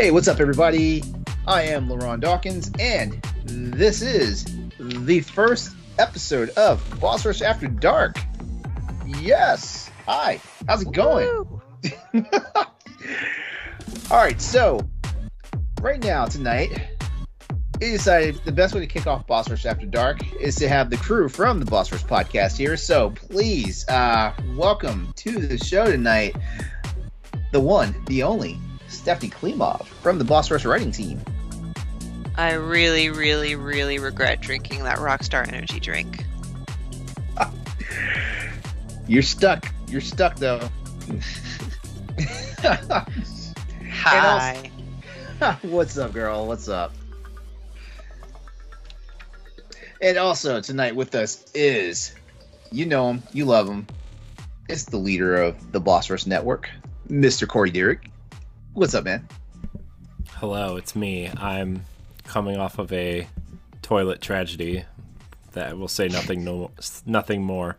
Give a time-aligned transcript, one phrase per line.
[0.00, 1.02] Hey, what's up, everybody?
[1.48, 4.46] I am LeRon Dawkins, and this is
[4.78, 8.16] the first episode of Boss Rush After Dark.
[9.04, 9.90] Yes.
[10.06, 10.40] Hi.
[10.68, 11.26] How's it going?
[12.14, 12.22] All
[14.12, 14.40] right.
[14.40, 14.88] So,
[15.80, 16.80] right now, tonight,
[17.80, 20.90] we decided the best way to kick off Boss Rush After Dark is to have
[20.90, 22.76] the crew from the Boss Rush podcast here.
[22.76, 26.36] So, please, uh, welcome to the show tonight,
[27.50, 31.20] the one, the only, Stephanie Klimov from the Boss Rush writing team.
[32.36, 36.24] I really, really, really regret drinking that Rockstar Energy drink.
[39.08, 39.72] You're stuck.
[39.88, 40.68] You're stuck though.
[43.90, 44.70] Hi.
[45.62, 46.46] What's up, girl?
[46.46, 46.92] What's up?
[50.00, 52.14] And also tonight with us is,
[52.70, 53.86] you know him, you love him.
[54.68, 56.70] It's the leader of the Boss Rush Network,
[57.08, 57.46] Mr.
[57.46, 58.10] Corey Derrick.
[58.78, 59.26] What's up, man?
[60.34, 61.28] Hello, it's me.
[61.36, 61.84] I'm
[62.24, 63.26] coming off of a
[63.82, 64.84] toilet tragedy
[65.52, 66.70] that will say nothing no
[67.04, 67.76] nothing more.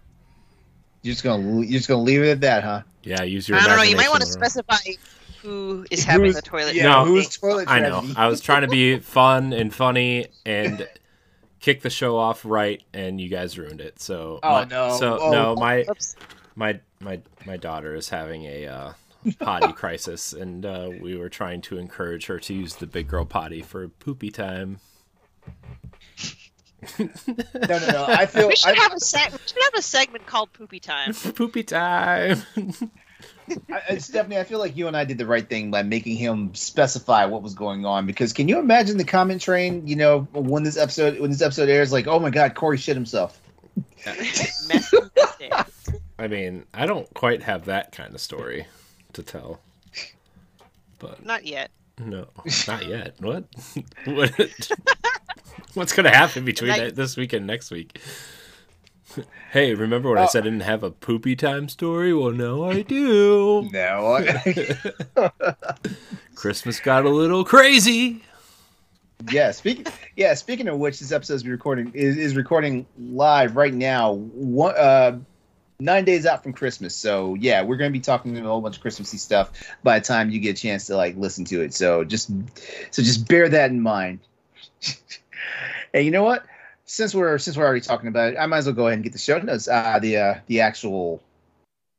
[1.02, 2.81] You're just gonna you're just gonna leave it at that, huh?
[3.03, 3.83] Yeah, use your I don't know.
[3.83, 4.75] You might want to specify
[5.42, 6.75] who is having Who's- the toilet.
[6.75, 7.05] Yeah, No.
[7.05, 8.03] who's toilet I know.
[8.17, 10.86] I was trying to be fun and funny and
[11.61, 14.02] kick the show off right, and you guys ruined it.
[14.02, 14.97] So Oh, my- no.
[14.97, 15.31] So Oh.
[15.31, 16.16] no, my Oops.
[16.55, 18.94] my my my daughter is having a uh,
[19.39, 23.25] potty crisis, and uh, we were trying to encourage her to use the big girl
[23.25, 24.79] potty for poopy time.
[26.97, 27.07] No,
[27.67, 28.05] no, no.
[28.07, 30.79] I feel We should I, have a seg- we should have a segment called Poopy
[30.79, 31.13] Time.
[31.35, 32.41] poopy time.
[33.69, 36.15] I, I- Stephanie, I feel like you and I did the right thing by making
[36.15, 38.05] him specify what was going on.
[38.05, 39.85] Because can you imagine the comment train?
[39.87, 42.95] You know, when this episode when this episode airs, like, oh my god, Corey shit
[42.95, 43.41] himself.
[46.17, 48.67] I mean, I don't quite have that kind of story
[49.14, 49.59] to tell.
[50.99, 51.71] But Not yet.
[51.97, 52.27] no,
[52.67, 53.15] not yet.
[53.20, 53.45] What?
[54.05, 54.71] what?
[55.75, 57.99] What's going to happen between that, this week and next week?
[59.52, 60.27] Hey, remember when I Oh.
[60.27, 62.14] said I didn't have a poopy time story?
[62.14, 63.67] Well, now I do.
[63.71, 65.31] No, I-
[66.36, 68.23] Christmas got a little crazy.
[69.31, 69.52] yeah.
[69.52, 70.33] Speaking, yeah.
[70.33, 74.14] Speaking of which, this episode is recording is, is recording live right now.
[74.14, 75.17] One, uh,
[75.79, 76.95] nine days out from Christmas.
[76.95, 79.51] So yeah, we're gonna be talking a whole bunch of Christmassy stuff
[79.83, 81.73] by the time you get a chance to like listen to it.
[81.73, 82.29] So just,
[82.91, 84.19] so just bear that in mind.
[85.93, 86.45] hey, you know what?
[86.85, 89.03] Since we're since we're already talking about it, I might as well go ahead and
[89.03, 91.21] get the show notes, uh, the uh, the actual,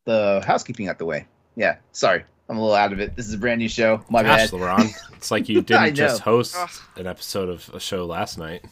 [0.04, 1.26] the housekeeping out the way.
[1.54, 3.14] Yeah, sorry, I'm a little out of it.
[3.14, 4.04] This is a brand new show.
[4.10, 4.60] My Gosh, bad.
[4.60, 4.92] LeRon.
[5.16, 6.56] It's like you didn't just host
[6.96, 8.64] an episode of a show last night.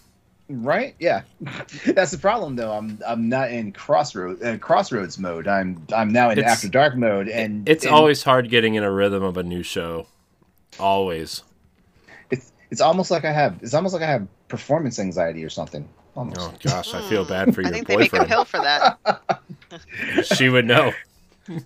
[0.50, 0.94] Right?
[0.98, 1.22] Yeah.
[1.86, 2.72] That's the problem though.
[2.72, 5.46] I'm I'm not in crossroad uh, crossroads mode.
[5.46, 8.82] I'm I'm now in It's- after dark mode and It's and always hard getting in
[8.82, 10.06] a rhythm of a new show.
[10.80, 11.42] Always.
[12.30, 15.86] it's it's almost like I have it's almost like I have performance anxiety or something.
[16.16, 16.40] Almost.
[16.40, 18.28] Oh gosh, I feel bad for I your think they make a boyfriend.
[18.30, 18.98] pill for that.
[20.36, 20.92] she would know.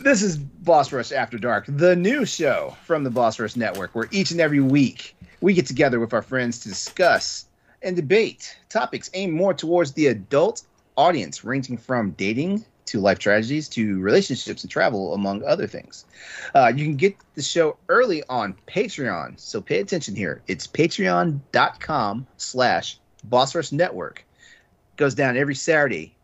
[0.00, 4.06] This is Boss Rush After Dark, the new show from the Boss Rush Network, where
[4.12, 7.46] each and every week we get together with our friends to discuss
[7.82, 10.62] and debate topics aimed more towards the adult
[10.96, 16.04] audience, ranging from dating to life tragedies to relationships and travel, among other things.
[16.54, 20.42] Uh, you can get the show early on Patreon, so pay attention here.
[20.46, 24.24] It's patreon.com slash Boss Rush Network.
[24.96, 26.14] Goes down every Saturday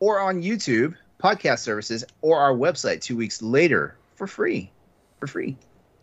[0.00, 4.70] or on YouTube, podcast services, or our website two weeks later for free.
[5.20, 5.56] For free.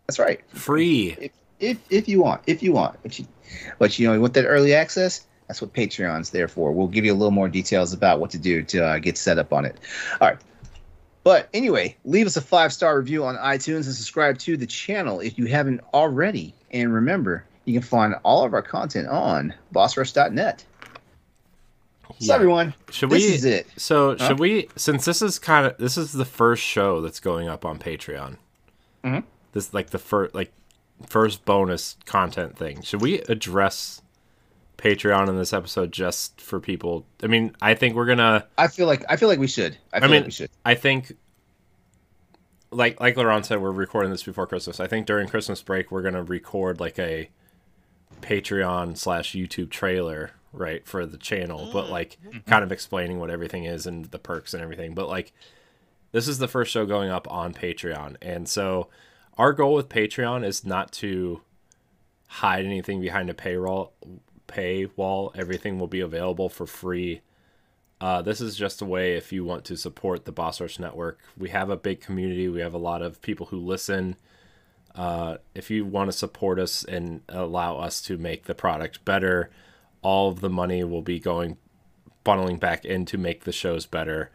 [0.07, 0.41] That's right.
[0.53, 1.31] Free.
[1.59, 3.27] If if you want, if you want, but you,
[3.77, 5.25] but you know, you want that early access.
[5.47, 6.71] That's what Patreon's there for.
[6.71, 9.37] We'll give you a little more details about what to do to uh, get set
[9.39, 9.75] up on it.
[10.21, 10.37] All right.
[11.23, 15.19] But anyway, leave us a five star review on iTunes and subscribe to the channel
[15.19, 16.53] if you haven't already.
[16.71, 20.63] And remember, you can find all of our content on bossrush.net.
[22.19, 22.35] So Yeah.
[22.35, 23.33] everyone, Should this we?
[23.35, 23.67] is it.
[23.77, 24.27] So Huh?
[24.27, 24.67] should we?
[24.75, 28.37] Since this is kind of this is the first show that's going up on Patreon.
[29.03, 29.23] Mhm.
[29.53, 30.51] This like the first like
[31.07, 32.81] first bonus content thing.
[32.81, 34.01] Should we address
[34.77, 37.05] Patreon in this episode just for people?
[37.23, 38.47] I mean, I think we're gonna.
[38.57, 39.77] I feel like I feel like we should.
[39.93, 40.49] I feel mean, like we should.
[40.65, 41.13] I think.
[42.71, 44.79] Like like LeRon said, we're recording this before Christmas.
[44.79, 47.29] I think during Christmas break we're gonna record like a
[48.21, 52.17] Patreon slash YouTube trailer, right, for the channel, but like
[52.47, 54.93] kind of explaining what everything is and the perks and everything.
[54.93, 55.33] But like
[56.11, 58.15] this is the first show going up on Patreon.
[58.21, 58.87] And so
[59.37, 61.41] our goal with Patreon is not to
[62.27, 63.93] hide anything behind a payroll
[64.47, 65.31] paywall.
[65.35, 67.21] Everything will be available for free.
[68.01, 71.19] Uh, this is just a way if you want to support the Boss Rush Network.
[71.37, 72.47] We have a big community.
[72.47, 74.15] We have a lot of people who listen.
[74.95, 79.49] Uh, if you want to support us and allow us to make the product better,
[80.01, 81.57] all of the money will be going
[82.25, 84.31] funneling back in to make the shows better.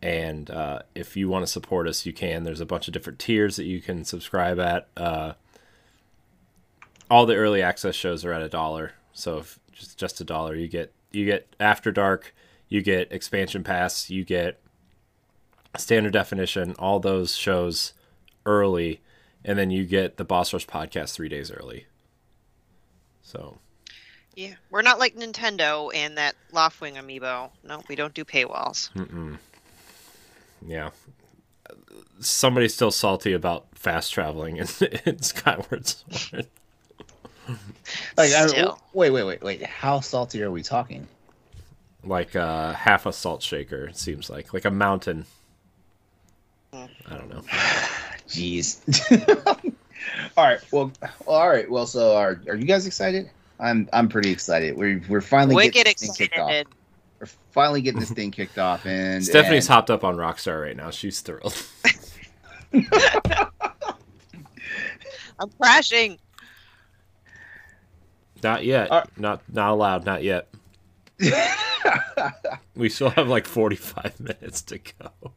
[0.00, 2.42] And uh, if you want to support us, you can.
[2.42, 4.88] There's a bunch of different tiers that you can subscribe at.
[4.96, 5.34] Uh,
[7.08, 10.54] all the early access shows are at a dollar, so if just just a dollar,
[10.54, 12.34] you get you get After Dark,
[12.68, 14.58] you get Expansion Pass, you get
[15.76, 17.92] Standard Definition, all those shows
[18.46, 19.02] early,
[19.44, 21.86] and then you get the Boss Rush podcast three days early.
[23.20, 23.58] So
[24.34, 27.50] Yeah, we're not like Nintendo and that Loftwing amiibo.
[27.64, 28.90] No, we don't do paywalls.
[28.94, 29.38] Mm-mm.
[30.66, 30.90] Yeah.
[32.20, 34.66] Somebody's still salty about fast traveling in,
[35.04, 36.46] in Skyward Sword.
[38.16, 39.62] Like, I, wait, wait, wait, wait.
[39.64, 41.06] How salty are we talking?
[42.04, 44.54] Like uh, half a salt shaker, it seems like.
[44.54, 45.26] Like a mountain.
[46.72, 47.42] I don't know.
[48.28, 48.80] Jeez.
[50.36, 50.60] all right.
[50.72, 50.92] Well,
[51.26, 51.70] all right.
[51.70, 53.30] Well, so are are you guys excited?
[53.62, 54.76] I'm I'm pretty excited.
[54.76, 56.50] We're we're finally Wicked getting this thing kicked off.
[56.50, 56.66] excited.
[57.20, 60.76] We're finally getting this thing kicked off, and Stephanie's and, hopped up on Rockstar right
[60.76, 60.90] now.
[60.90, 61.56] She's thrilled.
[65.38, 66.18] I'm crashing.
[68.42, 68.90] Not yet.
[68.90, 70.04] Uh, not not allowed.
[70.04, 70.48] Not yet.
[72.74, 75.32] We still have like 45 minutes to go.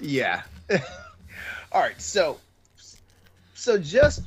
[0.00, 0.42] yeah.
[1.70, 2.00] all right.
[2.00, 2.38] So
[3.54, 4.22] so just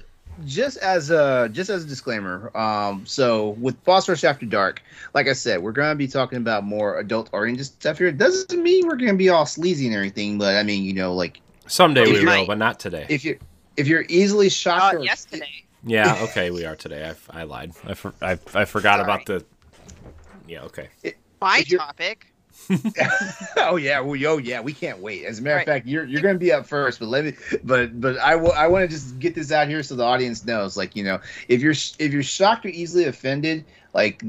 [0.45, 4.81] just as a just as a disclaimer, um, so with Boss Rush After Dark,
[5.13, 8.07] like I said, we're gonna be talking about more adult oriented stuff here.
[8.07, 11.13] It doesn't mean we're gonna be all sleazy and everything, but I mean, you know,
[11.13, 13.05] like Someday If we you- will, but not today.
[13.09, 13.37] if you're
[13.77, 15.63] if you're easily shocked Uh, or yesterday.
[15.83, 17.11] Yeah, okay, we are today.
[17.31, 17.71] I, I lied.
[17.85, 19.01] I, for, I, I forgot Sorry.
[19.03, 19.45] about the.
[20.47, 20.89] Yeah, okay.
[21.41, 22.27] My topic.
[23.57, 25.25] oh yeah, well, oh yeah, we can't wait.
[25.25, 25.61] As a matter Right.
[25.61, 28.53] of fact, you're you're gonna be up first, but let me, but but I will
[28.53, 31.19] I want to just get this out here so the audience knows, like you know,
[31.47, 34.23] if you're if you're shocked or easily offended, like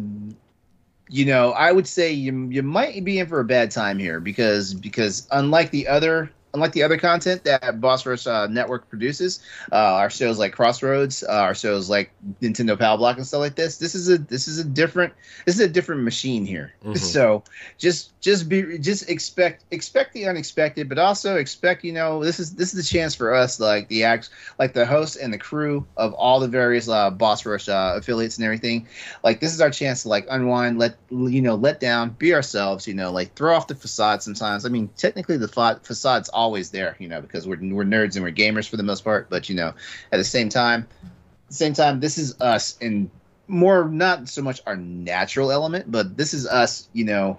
[1.08, 4.20] you know, I would say you you might be in for a bad time here
[4.20, 9.40] because because unlike the other unlike the other content that Boss Rush uh, Network produces,
[9.70, 12.10] uh, our shows like Crossroads, uh, our shows like
[12.40, 15.12] Nintendo Power Block and stuff like this, this is a this is a different
[15.44, 16.72] this is a different machine here.
[16.86, 16.98] Mhm.
[16.98, 17.42] So
[17.78, 22.54] just just be just expect expect the unexpected, but also expect you know this is
[22.54, 25.84] this is the chance for us like the acts like the host and the crew
[25.96, 28.86] of all the various uh, Boss Rush uh, affiliates and everything.
[29.22, 32.86] Like this is our chance to like unwind, let you know, let down, be ourselves.
[32.86, 34.22] You know, like throw off the facade.
[34.22, 38.14] Sometimes I mean technically the fa- facade's always there, you know, because we're we're nerds
[38.14, 39.28] and we're gamers for the most part.
[39.28, 39.72] But you know,
[40.12, 43.10] at the same time, at the same time, this is us in
[43.48, 47.38] more not so much our natural element, but this is us, you know,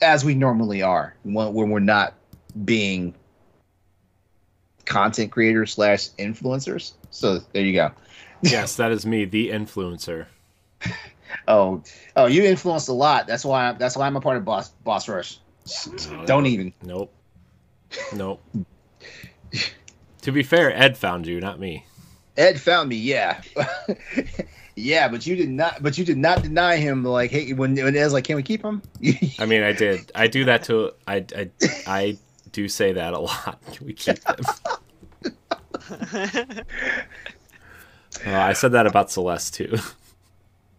[0.00, 2.14] as we normally are when, when we're not
[2.64, 3.14] being
[4.84, 6.92] content creators slash influencers.
[7.10, 7.92] So there you go.
[8.42, 10.26] Yes, that is me, the influencer.
[11.48, 11.82] Oh,
[12.14, 13.26] oh, you influenced a lot.
[13.26, 13.72] That's why.
[13.72, 15.38] That's why I'm a part of Boss Boss Rush.
[16.26, 16.72] Don't even.
[16.82, 17.12] Nope.
[18.14, 18.42] Nope.
[20.22, 21.86] to be fair, Ed found you, not me.
[22.36, 22.96] Ed found me.
[22.96, 23.40] Yeah,
[24.74, 25.82] yeah, but you did not.
[25.82, 27.04] But you did not deny him.
[27.04, 28.82] Like, hey, when when Ed's like, can we keep him?
[29.38, 30.10] I mean, I did.
[30.14, 30.92] I do that to.
[31.06, 31.50] I, I,
[31.86, 32.18] I
[32.50, 33.60] do say that a lot.
[33.72, 34.40] Can we keep them?
[38.24, 39.76] Uh, I said that about Celeste too.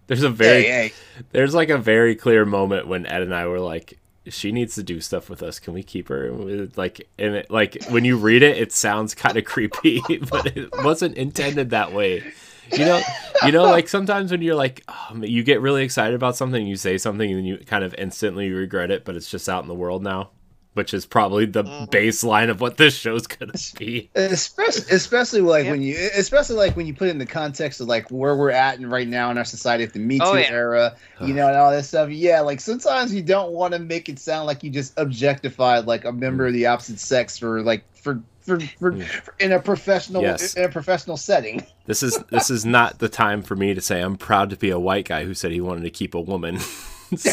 [0.08, 0.94] There's a very hey, hey.
[1.32, 4.84] there's like a very clear moment when Ed and I were like, she needs to
[4.84, 5.60] do stuff with us.
[5.60, 6.32] Can we keep her?
[6.76, 10.70] Like, and it, like when you read it, it sounds kind of creepy, but it
[10.84, 12.24] wasn't intended that way.
[12.72, 13.02] You know,
[13.46, 16.76] you know, like sometimes when you're like, oh, you get really excited about something, you
[16.76, 19.76] say something, and you kind of instantly regret it, but it's just out in the
[19.76, 20.32] world now,
[20.76, 24.10] which is probably the baseline of what this show's gonna be.
[24.16, 25.72] especially especially like Yep.
[25.72, 28.52] when you especially like when you put it in the context of like where we're
[28.52, 30.52] at and right now in our society, the Me Too Oh, yeah.
[30.52, 32.10] era, you know, and all that stuff.
[32.12, 36.06] Yeah, like sometimes you don't want to make it sound like you just objectified like
[36.06, 39.04] a member of the opposite sex for like for for, for, Mm.
[39.04, 40.54] for in a professional Yes.
[40.54, 41.66] in a professional setting.
[41.88, 44.72] This is this is not the time for me to say I'm proud to be
[44.72, 46.60] a white guy who said he wanted to keep a woman.
[47.16, 47.30] so,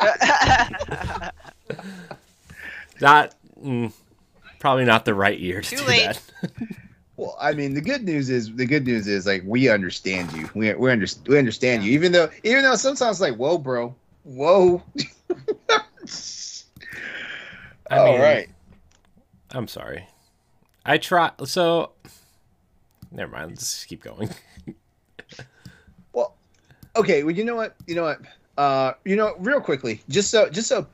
[3.00, 3.92] not mm,
[4.58, 6.20] probably not the right year to Too do late.
[6.42, 6.52] that.
[7.16, 10.48] Well, I mean, the good news is the good news is like we understand you.
[10.54, 14.82] We we, under, we understand you, even though even though sometimes like whoa, bro, whoa.
[17.90, 18.48] I All mean, right.
[19.50, 20.06] I'm sorry.
[20.86, 21.32] I try.
[21.44, 21.92] So,
[23.10, 23.50] never mind.
[23.50, 24.30] Let's keep going.
[26.12, 26.36] Well,
[26.96, 27.22] okay.
[27.22, 27.76] Well, you know what?
[27.86, 28.20] You know what?
[28.60, 30.86] Uh, you know, real quickly, just so, just so,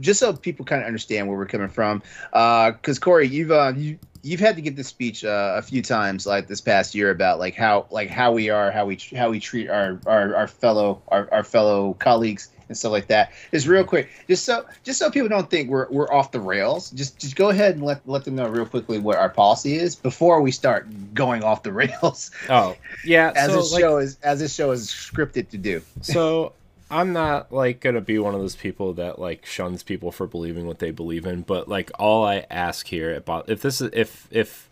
[0.00, 2.02] just so people kind of understand where we're coming from.
[2.34, 5.80] Uh, because Corey, you've uh, you you've had to give this speech uh, a few
[5.80, 9.30] times, like this past year, about like how like how we are, how we how
[9.30, 13.32] we treat our our, our fellow our, our fellow colleagues and stuff like that.
[13.52, 16.90] Just real quick, just so just so people don't think we're we're off the rails.
[16.90, 19.96] Just just go ahead and let let them know real quickly what our policy is
[19.96, 22.32] before we start going off the rails.
[22.50, 25.80] Oh yeah, as so, this like, show is as this show is scripted to do.
[26.02, 26.52] so
[26.90, 30.66] I'm not like gonna be one of those people that like shuns people for believing
[30.66, 34.28] what they believe in, but like all I ask here about if this is if
[34.30, 34.68] if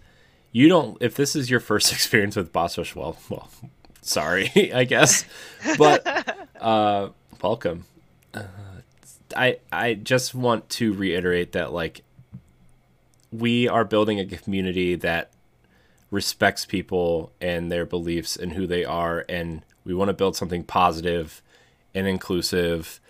[0.52, 3.48] you don't if this is your first experience with Boss Rush, well, well,
[4.02, 5.24] sorry, I guess,
[5.78, 6.06] but
[6.60, 7.08] uh,
[7.40, 7.86] welcome.
[8.34, 8.42] Uh,
[9.36, 12.02] I I just want to reiterate that like
[13.32, 15.32] we are building a community that
[16.10, 20.62] respects people and their beliefs and who they are and we want to build something
[20.62, 21.40] positive
[21.94, 23.00] and inclusive.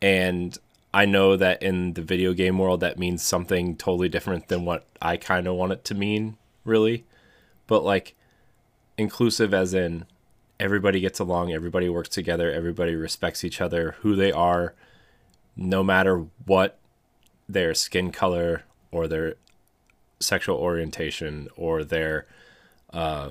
[0.00, 0.56] And
[0.94, 4.86] I know that in the video game world that means something totally different than what
[5.00, 7.04] I kind of want it to mean really.
[7.66, 8.14] But like
[8.98, 10.04] inclusive as in
[10.60, 14.74] everybody gets along everybody works together everybody respects each other who they are
[15.56, 16.78] no matter what
[17.48, 19.34] their skin color or their
[20.20, 22.26] sexual orientation or their
[22.92, 23.30] uh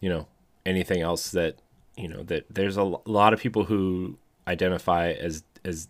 [0.00, 0.26] you know
[0.66, 1.56] anything else that
[1.96, 4.16] you know that there's a lot of people who
[4.48, 5.88] identify as as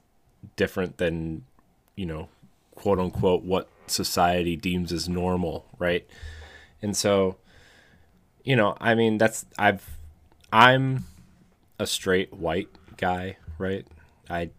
[0.56, 1.44] different than
[1.96, 2.28] you know
[2.74, 6.06] quote unquote what society deems as normal right?
[6.80, 7.36] And so
[8.44, 9.88] you know i mean that's i've
[10.52, 11.04] i'm
[11.78, 13.86] a straight white guy right?
[14.28, 14.50] I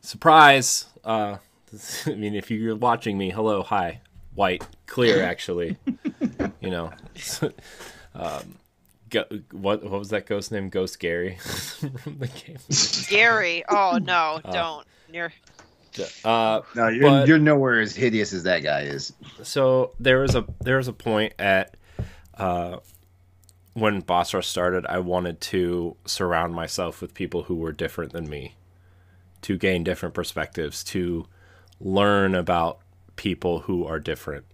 [0.00, 1.36] surprise uh
[2.06, 4.00] i mean if you're watching me hello hi
[4.34, 5.76] white clear actually
[6.60, 6.90] you know.
[8.12, 8.56] Um
[9.10, 10.68] Go, what what was that ghost name?
[10.68, 12.58] Ghost Gary from the game.
[13.08, 13.64] Gary.
[13.68, 14.86] Oh no, don't.
[15.12, 15.32] You're
[16.24, 19.12] Uh, No, you're But- you're nowhere as hideous as that guy is.
[19.42, 21.76] so there was a there was a point at
[22.38, 22.78] uh,
[23.74, 24.86] when Boss Rush started.
[24.86, 28.54] I wanted to surround myself with people who were different than me,
[29.42, 31.26] to gain different perspectives, to
[31.80, 32.78] learn about
[33.16, 34.44] people who are different.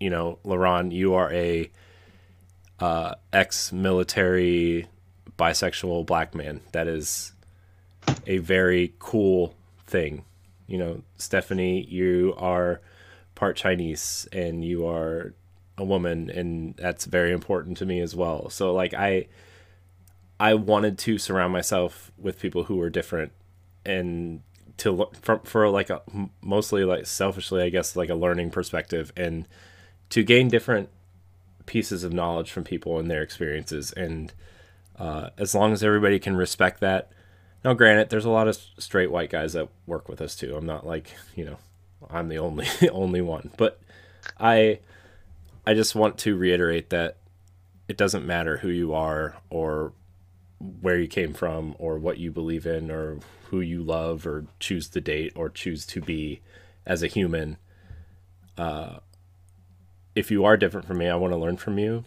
[0.00, 1.70] You know, LeRon, you are a
[2.84, 4.86] uh, ex-military
[5.38, 6.60] bisexual black man.
[6.72, 7.32] That is
[8.26, 9.54] a very cool
[9.86, 10.26] thing.
[10.66, 12.82] You know, Stephanie, you are
[13.34, 15.32] part Chinese and you are
[15.78, 18.50] a woman and that's very important to me as well.
[18.50, 19.28] So like I
[20.38, 23.32] I wanted to surround myself with people who were different
[23.86, 24.42] and
[24.76, 26.02] to lo- for, for like a
[26.42, 29.48] mostly like selfishly I guess like a learning perspective and
[30.10, 30.90] to gain different
[31.66, 34.32] pieces of knowledge from people and their experiences and
[34.98, 37.10] uh, as long as everybody can respect that
[37.64, 40.56] now granted there's a lot of straight white guys that work with us too.
[40.56, 41.58] I'm not like you know
[42.10, 43.80] i'm the only only one but
[44.38, 44.78] i
[45.66, 47.16] i just want to reiterate that
[47.88, 49.92] it doesn't matter who you are or
[50.80, 53.18] where you came from or what you believe in or
[53.50, 56.40] who you love or choose to date or choose to be
[56.86, 57.56] as a human
[58.56, 58.96] uh
[60.14, 62.04] if you are different from me i want to learn from you.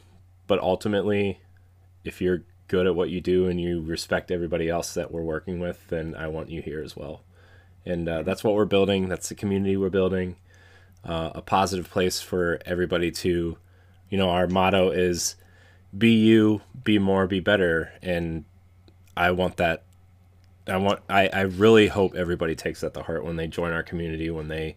[0.47, 1.39] But ultimately
[2.03, 5.59] if you're good at what you do and you respect everybody else that we're working
[5.59, 7.21] with then i want you here as well.
[7.85, 9.07] And uh, that's what we're building.
[9.07, 10.35] That's the community we're building.
[11.05, 13.57] Uh, a positive place for everybody to
[14.09, 15.35] you know our motto is
[15.97, 17.93] be you be more be better.
[18.01, 18.45] And
[19.17, 19.83] i want that
[20.67, 23.83] i want i, I really hope everybody takes that to heart when they join our
[23.83, 24.75] community when they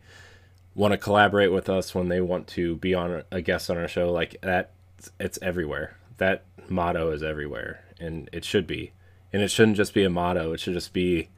[0.80, 3.88] want to collaborate with us when they want to be on a guest on our
[3.88, 4.70] show like that
[5.18, 5.96] it's everywhere.
[6.16, 8.92] That motto is everywhere and it should be.
[9.32, 11.28] And it shouldn't just be a motto it should just be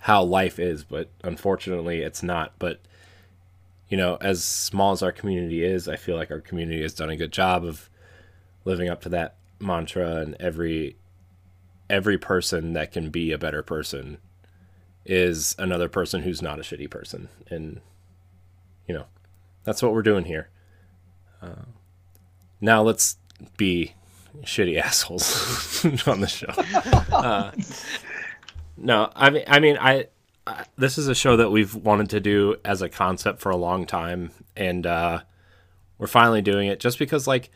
[0.00, 2.54] how life is but unfortunately it's not.
[2.58, 2.80] But
[3.88, 7.08] you know as small as our community is i feel like our community has done
[7.08, 7.88] a good job of
[8.64, 10.96] living up to that mantra and every
[11.88, 14.18] every person that can be a better person
[15.04, 17.28] is another person who's not a shitty person.
[17.48, 17.80] And
[18.86, 19.06] you know
[19.64, 20.50] that's what we're doing here.
[21.42, 21.66] Uh,
[22.60, 23.16] now let's
[23.56, 23.94] be
[24.42, 26.48] shitty assholes on the show.
[27.14, 27.52] Uh,
[28.76, 30.06] no i mean i mean I,
[30.46, 33.56] I this is a show that we've wanted to do as a concept for a
[33.56, 35.20] long time and uh
[35.98, 37.50] we're finally doing it just because like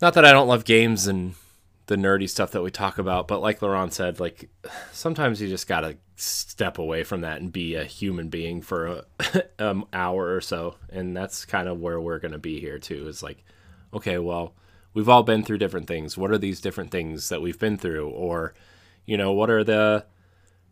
[0.00, 1.34] not that i don't love games and
[1.88, 4.48] the nerdy stuff that we talk about but like LeRon said like
[4.92, 9.44] sometimes you just gotta step away from that and be a human being for a
[9.60, 10.74] um, hour or so.
[10.90, 13.44] And that's kind of where we're gonna be here too is like
[13.94, 14.54] okay well
[14.94, 16.18] we've all been through different things.
[16.18, 18.08] What are these different things that we've been through?
[18.08, 18.52] Or
[19.06, 20.06] you know what are the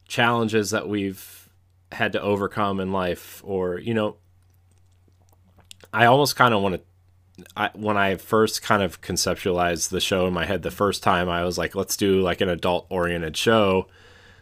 [0.09, 1.49] challenges that we've
[1.93, 3.41] had to overcome in life?
[3.45, 4.17] Or you know
[5.93, 6.81] I almost kind of want to.
[7.57, 11.29] I, when I first kind of conceptualized the show in my head the first time,
[11.29, 13.89] I was like, let's do like an adult oriented show.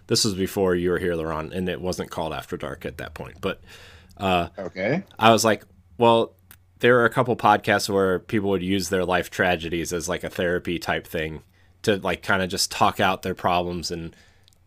[0.07, 3.15] This was before you were here, LeRon, and it wasn't called After Dark at that
[3.15, 3.41] point.
[3.41, 3.61] But
[4.17, 5.03] uh, Okay.
[5.19, 5.65] I was like,
[5.99, 6.35] well,
[6.81, 10.31] there are a couple podcasts where people would use their life tragedies as like a
[10.31, 11.43] therapy type thing
[11.83, 14.15] to like kind of just talk out their problems and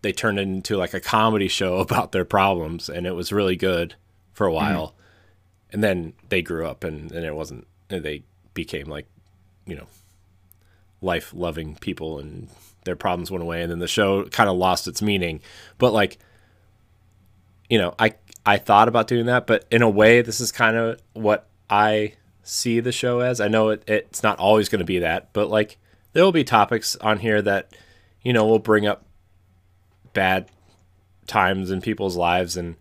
[0.01, 3.55] they turned it into like a comedy show about their problems and it was really
[3.55, 3.95] good
[4.33, 4.95] for a while.
[5.71, 9.05] And then they grew up and, and it wasn't they became like,
[9.65, 9.87] you know,
[11.01, 12.49] life loving people and
[12.85, 15.41] their problems went away and then the show kind of lost its meaning.
[15.77, 16.17] But like
[17.69, 18.15] you know, I
[18.45, 22.13] I thought about doing that, but in a way, this is kind of what I
[22.43, 23.41] see the show as.
[23.41, 25.77] I know it, it's not always going to be that, but like
[26.13, 27.75] there will be topics on here that
[28.21, 29.05] you know will bring up
[30.13, 30.49] bad
[31.27, 32.75] times in people's lives, and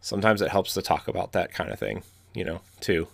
[0.00, 2.02] sometimes it helps to talk about that kind of thing,
[2.34, 3.08] you know, too.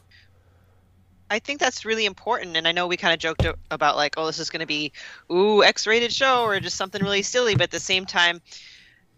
[1.30, 4.26] I think that's really important, and I know we kind of joked about like, oh,
[4.26, 4.92] this is going to be
[5.30, 8.40] ooh X-rated show or just something really silly, but at the same time,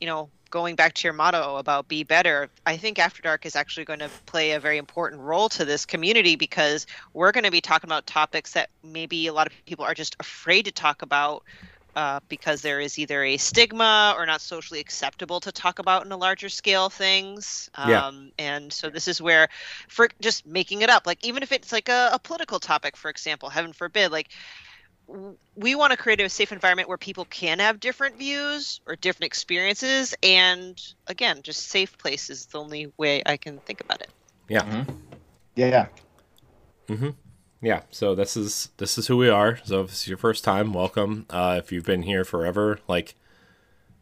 [0.00, 3.54] you know, going back to your motto about be better, I think After Dark is
[3.54, 7.50] actually going to play a very important role to this community because we're going to
[7.50, 11.02] be talking about topics that maybe a lot of people are just afraid to talk
[11.02, 11.44] about.
[11.98, 16.12] Uh, because there is either a stigma or not socially acceptable to talk about in
[16.12, 17.68] a larger scale things.
[17.74, 18.10] Um, Yeah.
[18.38, 19.48] And so this is where,
[19.88, 23.10] for just making it up, like even if it's like a, a political topic, for
[23.10, 24.28] example, heaven forbid, like
[25.56, 29.26] we want to create a safe environment where people can have different views or different
[29.26, 30.14] experiences.
[30.22, 34.12] And again, just safe place is the only way I can think about it.
[34.48, 34.84] Yeah.
[35.56, 35.88] Yeah.
[37.60, 40.72] Yeah so this is this is who we are so if it's your first time
[40.72, 43.14] welcome uh if you've been here forever like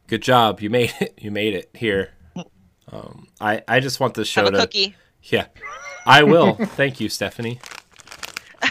[0.08, 2.10] good job you made it you made it here
[2.92, 4.94] um i i just want this show Have a to cookie.
[5.22, 5.46] yeah
[6.04, 7.58] i will thank you stephanie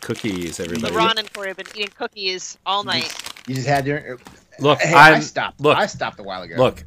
[0.00, 3.12] cookies everybody LeRon and Corey have been eating cookies all night.
[3.48, 4.18] You just had your.
[4.60, 5.60] look Hey, I i'm stopped.
[5.60, 6.56] look I stopped a while ago.
[6.56, 6.84] look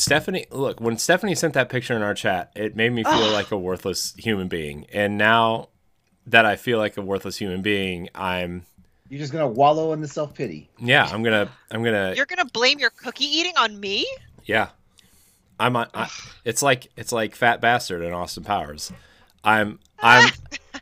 [0.00, 3.50] stephanie look when stephanie sent that picture in our chat it made me feel like
[3.50, 5.68] a worthless human being and now
[6.26, 8.64] that i feel like a worthless human being i'm
[9.08, 10.68] You're just gonna wallow in the self pity.
[10.78, 14.06] Yeah, I'm gonna, I'm gonna, You're gonna blame your cookie eating on me?
[14.44, 14.70] yeah.
[15.58, 15.88] I'm on.
[15.94, 16.10] I,
[16.44, 18.92] it's like it's like Fat Bastard in Austin Powers.
[19.42, 20.30] I'm I'm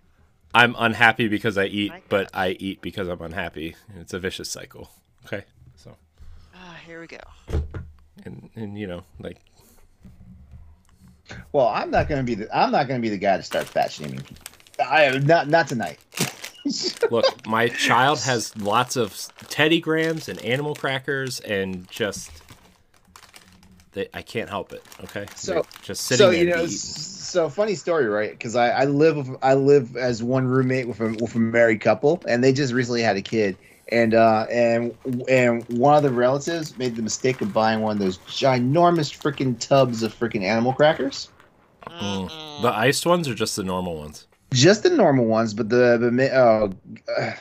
[0.55, 3.77] I'm unhappy because I eat, My but I eat because I'm unhappy.
[4.01, 4.91] It's a vicious cycle.
[5.27, 5.45] Okay,
[5.77, 5.95] so
[6.57, 7.19] Ah, here we go.
[8.25, 9.39] And and you know like
[11.53, 12.57] Well, I'm not gonna be the.
[12.57, 14.23] I'm not gonna be the guy to start fat shaming.
[14.85, 15.99] I not not tonight.
[17.11, 19.15] look, my child has lots of
[19.49, 22.31] Teddy Grahams and animal crackers and just.
[23.93, 24.83] They, I can't help it.
[25.05, 28.31] Okay, So- They're just sitting so you know, so funny story, right?
[28.33, 31.81] Because I, I live with, I live as one roommate with a with a married
[31.81, 33.57] couple, and they just recently had a kid,
[33.89, 34.97] and uh and
[35.29, 39.59] and one of the relatives made the mistake of buying one of those ginormous freaking
[39.59, 41.29] tubs of freaking animal crackers.
[41.87, 42.63] Mm.
[42.63, 44.27] The iced ones or just the normal ones?
[44.53, 46.73] Just the normal ones, but the the oh,
[47.19, 47.33] uh,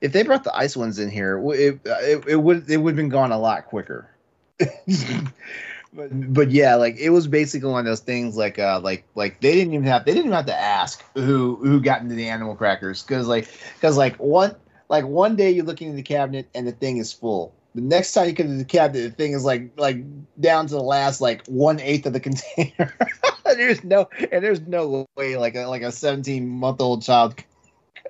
[0.00, 2.96] if they brought the ice ones in here, it it, it would it would have
[2.96, 4.10] been gone a lot quicker.
[4.58, 9.40] but but yeah, like it was basically one of those things like uh like like
[9.40, 12.28] they didn't even have they didn't even have to ask who who got into the
[12.28, 14.54] animal crackers because like because like one
[14.90, 17.54] like one day you're looking in the cabinet and the thing is full.
[17.76, 20.02] The next time you come to the cabinet, the thing is like like
[20.40, 22.92] down to the last like one eighth of the container.
[23.44, 27.44] there's no and there's no way like a like a 17 month old child could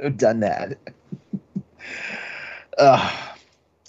[0.03, 0.79] have done that.
[2.79, 3.29] uh,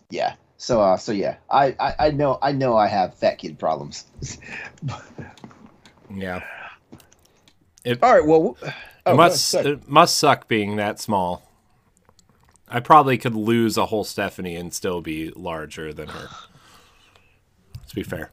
[0.10, 0.36] yeah.
[0.58, 4.06] So uh so yeah, I, I I know I know I have fat kid problems.
[6.13, 6.43] Yeah.
[7.86, 8.25] It, All right.
[8.25, 8.73] Well, It
[9.06, 11.51] oh, must go it must suck being that small.
[12.74, 16.30] I probably could lose a whole Stephanie and still be larger than her.
[17.76, 18.32] Let's be fair.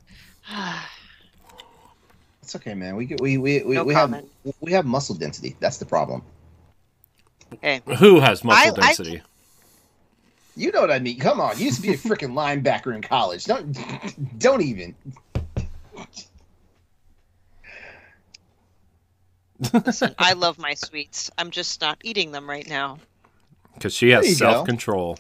[2.43, 2.95] it's okay, man.
[2.97, 4.31] We get we we we, No we have comment.
[4.61, 5.57] we have muscle density.
[5.59, 6.23] That's the problem.
[7.55, 7.81] Okay.
[7.99, 9.23] Who has muscle I- I- density?
[10.57, 11.19] You know what I mean?
[11.21, 11.57] Come on.
[11.57, 13.45] You used to be a freaking linebacker in college.
[13.45, 13.77] Don't
[14.39, 14.95] don't even.
[19.73, 21.31] Listen, I love my sweets.
[21.37, 22.99] I'm just not eating them right now.
[23.75, 25.19] Because she has self control.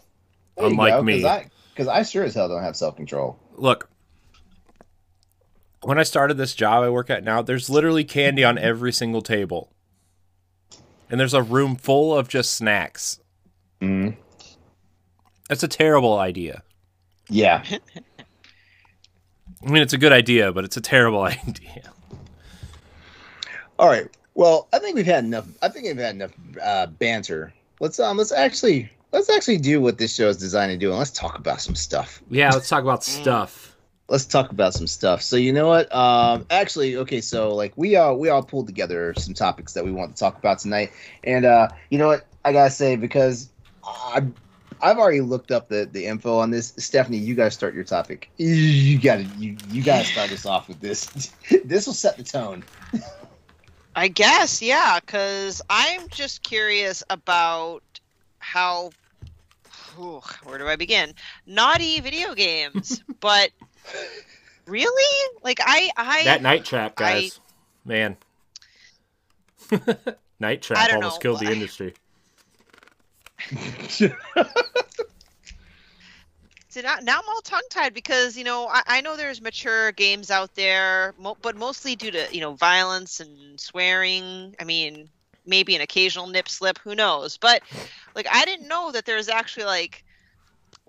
[0.56, 1.24] Unlike go, me.
[1.74, 3.38] Because I, I sure as hell don't have self control.
[3.56, 3.88] Look,
[5.82, 9.22] when I started this job I work at now, there's literally candy on every single
[9.22, 9.70] table.
[11.10, 13.20] And there's a room full of just snacks.
[13.80, 14.16] Mm.
[15.48, 16.62] That's a terrible idea.
[17.30, 17.64] Yeah.
[17.66, 21.92] I mean, it's a good idea, but it's a terrible idea.
[23.78, 24.08] All right.
[24.34, 25.46] Well, I think we've had enough.
[25.62, 26.32] I think we've had enough
[26.62, 27.52] uh, banter.
[27.80, 28.16] Let's um.
[28.16, 31.38] Let's actually let's actually do what this show is designed to do, and let's talk
[31.38, 32.22] about some stuff.
[32.30, 33.76] Yeah, let's talk about stuff.
[34.08, 35.22] Let's talk about some stuff.
[35.22, 35.94] So you know what?
[35.94, 37.20] Um, actually, okay.
[37.20, 40.38] So like we all we all pulled together some topics that we want to talk
[40.38, 40.92] about tonight,
[41.24, 42.26] and uh, you know what?
[42.44, 43.50] I gotta say because
[43.84, 44.26] I.
[44.80, 46.72] I've already looked up the, the info on this.
[46.76, 48.30] Stephanie, you gotta start your topic.
[48.36, 51.06] You gotta you, you gotta start us off with this.
[51.64, 52.62] this will set the tone.
[53.98, 57.82] I guess, yeah, because I'm just curious about
[58.38, 58.92] how.
[59.98, 61.14] Ooh, where do I begin?
[61.46, 63.50] Naughty video games, but
[64.66, 67.40] really, like I, I That night trap, I- guys.
[67.84, 68.16] Man.
[70.38, 71.20] night trap almost know.
[71.20, 71.94] killed the industry.
[76.84, 80.54] Now I'm all tongue tied because you know I, I know there's mature games out
[80.54, 84.54] there, mo- but mostly due to you know violence and swearing.
[84.60, 85.08] I mean,
[85.46, 87.36] maybe an occasional nip slip, who knows?
[87.36, 87.62] But
[88.14, 90.04] like I didn't know that there's actually like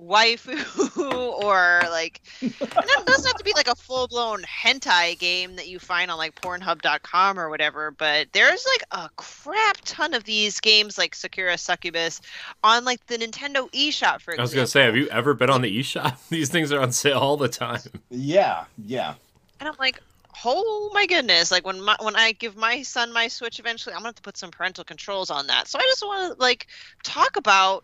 [0.02, 0.98] waifu
[1.44, 5.68] or like and it doesn't have to be like a full blown hentai game that
[5.68, 7.92] you find on like Pornhub.com or whatever.
[7.92, 12.22] But there's like a crap ton of these games like Sakura Succubus
[12.64, 14.40] on like the Nintendo eShop for example.
[14.40, 16.18] I was gonna say, have you ever been on the eShop?
[16.30, 17.82] These things are on sale all the time.
[18.10, 19.16] yeah, yeah.
[19.60, 20.02] And I'm like,
[20.46, 21.52] oh my goodness!
[21.52, 24.22] Like when my when I give my son my Switch eventually, I'm gonna have to
[24.22, 25.68] put some parental controls on that.
[25.68, 26.68] So I just want to like
[27.04, 27.84] talk about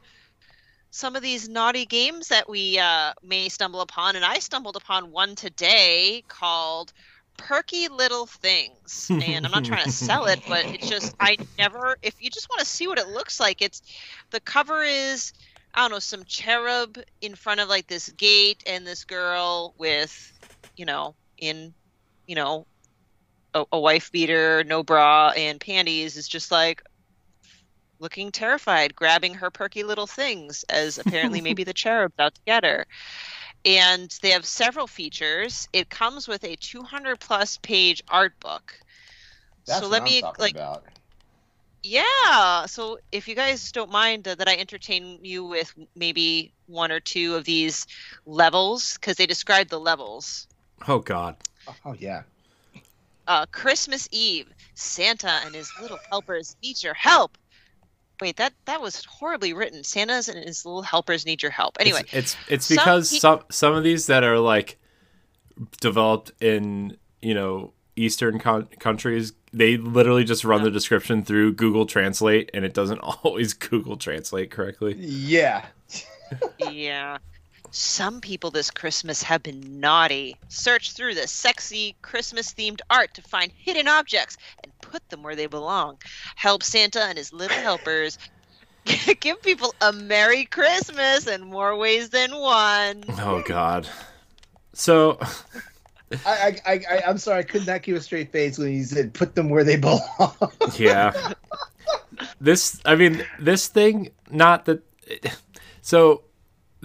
[0.96, 5.12] some of these naughty games that we uh, may stumble upon, and I stumbled upon
[5.12, 6.94] one today called
[7.36, 9.10] Perky Little Things.
[9.10, 11.98] And I'm not trying to sell it, but it's just I never.
[12.02, 13.82] If you just want to see what it looks like, it's
[14.30, 15.34] the cover is.
[15.74, 20.32] I don't know, some cherub in front of like this gate and this girl with,
[20.78, 21.74] you know, in,
[22.26, 22.66] you know,
[23.54, 26.82] a, a wife beater, no bra, and panties is just like
[28.00, 32.64] looking terrified, grabbing her perky little things as apparently maybe the cherub's out to get
[32.64, 32.86] her.
[33.66, 35.68] And they have several features.
[35.74, 38.80] It comes with a 200 plus page art book.
[39.66, 40.84] That's so what let I'm me like about.
[41.84, 42.66] yeah.
[42.68, 47.00] So if you guys don't mind uh, that I entertain you with maybe one or
[47.00, 47.88] two of these
[48.26, 50.48] levels, because they describe the levels.
[50.88, 51.36] Oh God.
[51.86, 52.24] Oh yeah.
[53.28, 57.38] Uh, Christmas Eve, Santa and his little helpers need your help.
[58.21, 59.84] Wait, that that was horribly written.
[59.84, 61.78] Santa's and his little helpers need your help.
[61.80, 64.78] Anyway, it's it's, it's some because some some of these that are like
[65.82, 71.86] developed in you know Eastern con- countries, they literally just run the description through Google
[71.86, 74.95] Translate, and it doesn't always Google Translate correctly.
[74.97, 75.65] Yeah.
[76.69, 77.17] yeah.
[77.78, 80.38] Some people this Christmas have been naughty.
[80.48, 85.36] Search through the sexy Christmas themed art to find hidden objects and put them where
[85.36, 85.98] they belong.
[86.38, 88.18] Help Santa and his little helpers.
[89.20, 93.04] Give people a Merry Christmas in more ways than one.
[93.20, 93.90] Oh God.
[94.72, 95.20] So
[96.26, 99.14] I, I, I, I'm sorry, I could not keep a straight face when you said
[99.14, 100.00] put them where they belong.
[100.78, 101.34] yeah,
[102.40, 104.12] this I mean this thing.
[104.32, 104.82] Not that.
[105.82, 106.22] So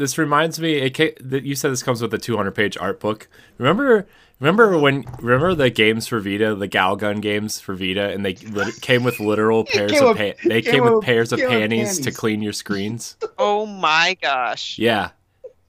[0.01, 0.75] this reminds me.
[0.79, 0.95] It
[1.31, 3.29] that you said this comes with a 200 page art book.
[3.59, 4.07] Remember.
[4.41, 5.05] Remember when?
[5.21, 9.21] Remember the games for Vita, the Galgun games for Vita, and they lit- came with
[9.21, 12.11] literal pairs of pa- they came came with with- pairs of came with panties to
[12.11, 13.17] clean your screens.
[13.39, 14.79] Oh my gosh.
[14.79, 15.11] Yeah,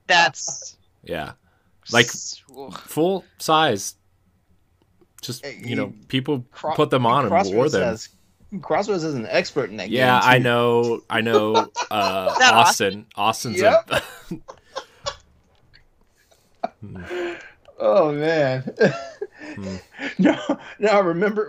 [0.06, 1.32] That's yeah,
[1.92, 3.94] like full size.
[5.20, 7.82] Just uh, you know, people Cro- put them on and wore them.
[7.82, 8.08] has-
[8.60, 9.98] Crossroads is an expert in that game.
[9.98, 11.02] Yeah, I know.
[11.08, 11.70] I know.
[11.90, 13.06] Uh, Austin.
[13.16, 13.90] Austin's Yep.
[13.90, 14.02] a.
[17.78, 18.74] Oh man.
[19.56, 19.76] Hmm.
[20.18, 20.38] no,
[20.78, 21.00] no.
[21.00, 21.48] Remember,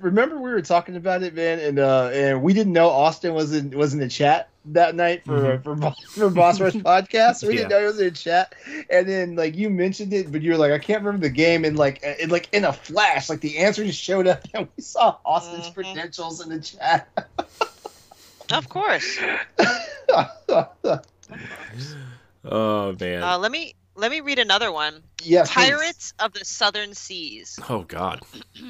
[0.00, 3.52] remember we were talking about it, man, and uh, and we didn't know Austin was
[3.52, 5.64] in was in the chat that night for Mhm.
[5.64, 7.46] for Bo- for Boss Rush podcast.
[7.46, 8.54] We didn't know he was in chat,
[8.90, 11.64] and then like you mentioned it, but you were like, I can't remember the game,
[11.64, 14.82] and like in like in a flash, like the answer just showed up, and we
[14.82, 15.74] saw Austin's Mhm.
[15.74, 17.08] credentials in the chat.
[18.52, 19.18] Of course.
[22.44, 23.22] oh man.
[23.22, 25.02] Uh, let me let me read another one.
[25.22, 25.70] yes, please.
[25.70, 27.58] Pirates of the Southern Seas.
[27.68, 28.20] oh God.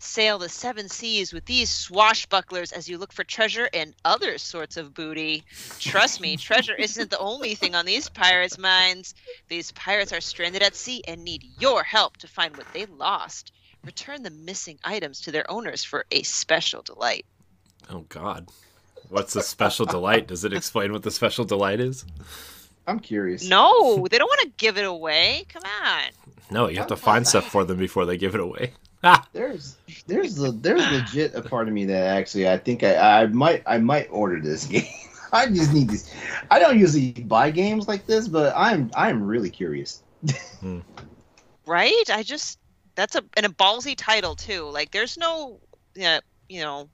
[0.00, 4.76] Sail the seven seas with these swashbucklers as you look for treasure and other sorts
[4.76, 5.42] of booty.
[5.80, 9.14] Trust me, treasure isn't the only thing on these pirates' minds.
[9.48, 13.50] These pirates are stranded at sea and need your help to find what they lost.
[13.84, 17.26] Return the missing items to their owners for a special delight.
[17.90, 18.48] Oh God.
[19.08, 20.28] What's the special delight?
[20.28, 22.04] Does it explain what the special delight is?
[22.86, 23.48] I'm curious.
[23.48, 25.44] No, they don't want to give it away.
[25.48, 26.02] Come on.
[26.50, 28.72] No, you have to find stuff for them before they give it away.
[29.32, 33.26] There's there's the there's legit a part of me that actually I think I, I
[33.26, 34.86] might I might order this game.
[35.32, 36.12] I just need this.
[36.50, 40.02] I don't usually buy games like this, but I'm I'm really curious.
[40.60, 40.80] Hmm.
[41.64, 42.10] Right?
[42.10, 42.58] I just
[42.96, 44.64] that's a and a ballsy title too.
[44.64, 45.60] Like there's no
[45.94, 46.88] yeah, you know,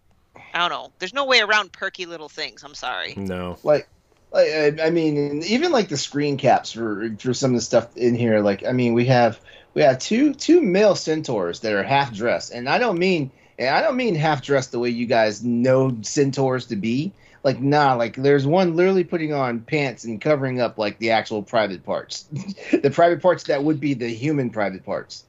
[0.52, 0.92] I don't know.
[0.98, 2.62] There's no way around perky little things.
[2.64, 3.14] I'm sorry.
[3.16, 3.56] no.
[3.62, 3.88] Like
[4.30, 7.96] like I, I mean even like the screen caps for for some of the stuff
[7.96, 8.40] in here.
[8.40, 9.40] Like I mean we have
[9.74, 13.74] we have two two male centaurs that are half dressed, and I don't mean and
[13.74, 17.12] I don't mean half dressed the way you guys know centaurs to be.
[17.42, 21.42] Like nah, like there's one literally putting on pants and covering up like the actual
[21.42, 22.22] private parts,
[22.72, 25.24] the private parts that would be the human private parts.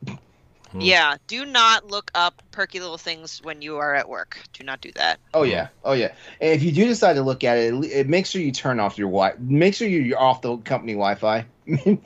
[0.72, 0.82] Hmm.
[0.82, 4.40] Yeah, do not look up perky little things when you are at work.
[4.54, 5.20] Do not do that.
[5.34, 6.14] Oh yeah, oh yeah.
[6.42, 8.80] And if you do decide to look at it, it, it make sure you turn
[8.80, 9.34] off your wi.
[9.40, 11.46] Make sure you- you're off the company Wi-Fi.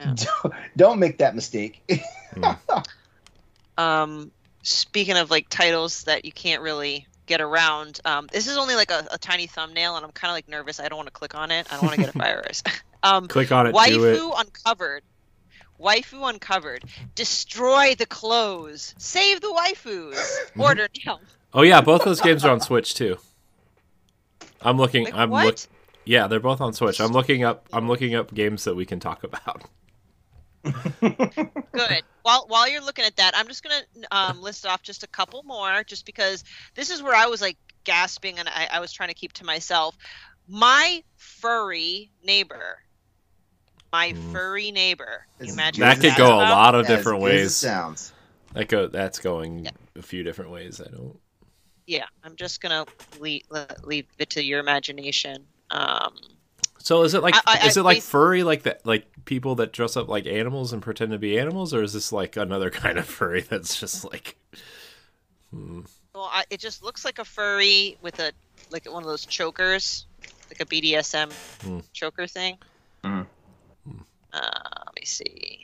[0.00, 1.82] don't, don't make that mistake.
[3.78, 4.30] Um,
[4.62, 8.90] speaking of like titles that you can't really get around, um, this is only like
[8.90, 10.80] a, a tiny thumbnail, and I'm kind of like nervous.
[10.80, 11.66] I don't want to click on it.
[11.70, 12.62] I don't want to get a virus.
[13.02, 13.72] um, Click on it.
[13.72, 14.18] do it.
[14.18, 15.02] Waifu uncovered.
[15.80, 16.84] Waifu uncovered.
[17.14, 18.94] Destroy the clothes.
[18.98, 20.18] Save the waifus.
[20.58, 21.20] Order now.
[21.54, 23.16] Oh yeah, both those games are on Switch too.
[24.60, 25.04] I'm looking.
[25.04, 25.66] Like, I'm what?
[26.10, 26.20] Look.
[26.22, 27.00] Yeah, they're both on Switch.
[27.00, 27.68] I'm looking up.
[27.72, 29.64] I'm looking up games that we can talk about.
[31.00, 32.02] Good.
[32.22, 35.42] While while you're looking at that, I'm just gonna um, list off just a couple
[35.44, 36.44] more, just because
[36.74, 39.44] this is where I was like gasping and I, I was trying to keep to
[39.44, 39.96] myself.
[40.48, 42.78] My furry neighbor.
[43.92, 44.32] My Hmm.
[44.32, 45.26] furry neighbor.
[45.40, 47.56] You imagine That could go a lot of As different good as it ways.
[47.56, 48.12] sounds.
[48.52, 48.86] That go.
[48.86, 49.70] That's going Yeah.
[49.96, 50.80] a few different ways.
[50.80, 51.18] I don't.
[51.86, 52.84] Yeah, I'm just gonna
[53.18, 53.42] leave,
[53.82, 55.46] leave it to your imagination.
[55.70, 56.14] Um,
[56.78, 59.72] So is it like I- I- is it like furry like that like people that
[59.72, 62.98] dress up like animals and pretend to be animals or is this like another kind
[62.98, 64.36] of furry that's just like
[65.50, 65.80] hmm.
[66.14, 68.32] well, I, it just looks like a furry with a
[68.70, 70.06] like one of those chokers,
[70.48, 71.80] like a BDSM Hmm.
[71.92, 72.56] choker thing.
[73.04, 73.26] Mhm.
[74.32, 74.40] Uh,
[74.86, 75.60] let me see.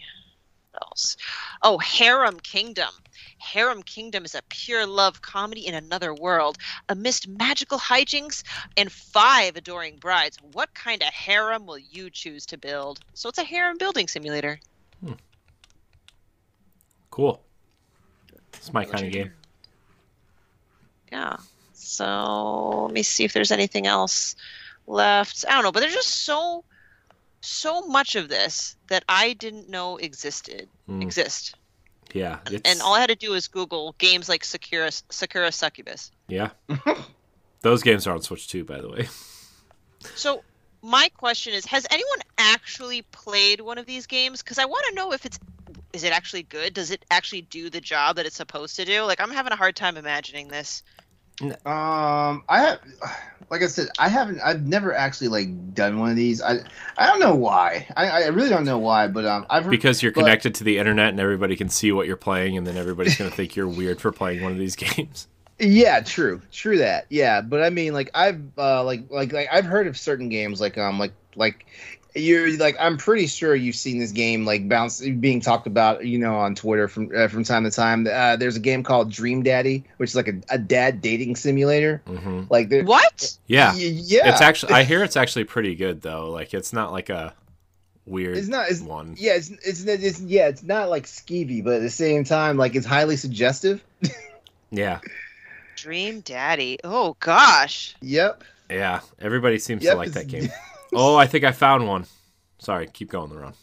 [0.82, 1.16] Else?
[1.62, 2.90] Oh, Harem Kingdom.
[3.38, 6.58] Harem Kingdom is a pure love comedy in another world,
[6.88, 8.42] amidst magical hijinks
[8.76, 10.38] and five adoring brides.
[10.52, 13.00] What kind of harem will you choose to build?
[13.14, 14.58] So it's a harem building simulator.
[15.04, 15.12] Hmm.
[17.10, 17.42] cool.
[18.54, 19.32] It's my kind of game.
[21.12, 21.36] Yeah.
[21.72, 24.34] So let me see if there's anything else
[24.86, 25.44] left.
[25.48, 26.64] I don't know, but there's just so
[27.40, 31.02] so much of this that I didn't know existed Mm.
[31.02, 31.54] exist.
[32.14, 35.50] Yeah, And- it's And all I had to do was Google games like Sakura Sakura
[35.52, 36.10] Succubus.
[36.28, 36.50] yeah.
[37.62, 39.08] Those games are on Switch too, by the way.
[40.14, 40.44] So
[40.82, 44.40] my question is, has anyone actually played one of these games?
[44.42, 45.38] Because I want to know if it's
[45.92, 46.74] is it actually good?
[46.74, 49.02] Does it actually do the job that it's supposed to do?
[49.02, 50.82] Like I'm having a hard time imagining this.
[51.42, 52.78] Um, I have,
[53.50, 54.40] like I said, I haven't.
[54.40, 56.40] I've never actually like done one of these.
[56.42, 56.58] I
[56.96, 57.86] I don't know why.
[57.96, 59.06] I I really don't know why.
[59.08, 61.92] But um, I've heard, Because you're but- connected to the internet and everybody can see
[61.92, 64.76] what you're playing, and then everybody's gonna think you're weird for playing one of these
[64.76, 65.28] games.
[65.58, 67.06] Yeah, true, true that.
[67.08, 70.60] Yeah, but I mean, like I've uh, like like like I've heard of certain games,
[70.60, 71.66] like um, like like
[72.16, 76.18] you're like I'm pretty sure you've seen this game like bounce being talked about, you
[76.18, 78.06] know, on Twitter from uh, from time to time.
[78.10, 82.02] Uh, there's a game called Dream Daddy, which is like a, a dad dating simulator.
[82.06, 83.36] hmm Like there, What?
[83.46, 84.72] Yeah, y- yeah, it's actually.
[84.74, 86.30] I hear it's actually pretty good though.
[86.30, 87.34] Like it's not like a
[88.06, 88.68] weird It's not.
[88.70, 89.16] It's, one.
[89.18, 92.74] yeah, it's, it's it's yeah, it's not like skeevy, but at the same time, like
[92.74, 93.82] it's highly suggestive.
[94.70, 94.98] Yeah,
[95.76, 96.78] Dream Daddy.
[96.82, 97.94] Oh gosh.
[98.02, 98.42] Yep.
[98.68, 99.00] yeah.
[99.20, 100.48] Everybody seems Yep, to like that game.
[100.92, 102.06] Oh, I think I found one.
[102.58, 103.54] Sorry, keep going, LeRon.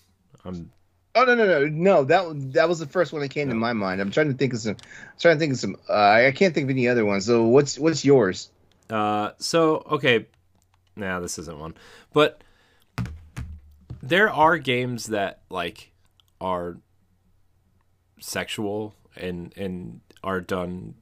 [0.46, 0.72] I'm
[1.16, 3.74] Oh no no no no that that was the first one that came to my
[3.74, 4.02] mind.
[4.02, 4.72] I'm trying to think of some.
[4.72, 5.76] I'm trying to think of some.
[5.88, 7.26] Uh, I can't think of any other ones.
[7.26, 8.50] So what's what's yours?
[8.90, 10.26] Uh, so okay,
[10.96, 11.76] nah, this isn't one,
[12.14, 12.44] but
[14.02, 15.92] there are games that like
[16.42, 16.78] are
[18.20, 20.96] sexual and and are done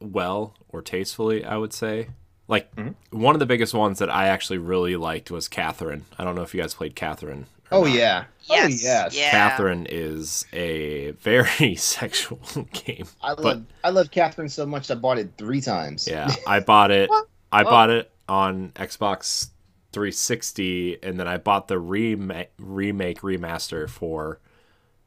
[0.00, 1.46] well or tastefully.
[1.46, 2.08] I would say,
[2.48, 2.94] like Mhm.
[3.10, 6.04] one of the biggest ones that I actually really liked was Catherine.
[6.18, 7.46] I don't know if you guys played Catherine.
[7.72, 7.92] Oh not.
[7.94, 8.24] yeah.
[8.48, 8.64] Yes.
[8.64, 9.16] Oh yes.
[9.16, 9.30] Yeah.
[9.30, 12.40] Catherine is a very sexual
[12.72, 13.06] game.
[13.22, 16.06] I But- love I love Catherine so much I bought it three times.
[16.06, 17.08] Yeah, I bought it.
[17.08, 17.26] What?
[17.50, 17.64] I Oh.
[17.64, 19.48] bought it on Xbox
[19.92, 24.40] 360, and then I bought the remake, remake remaster for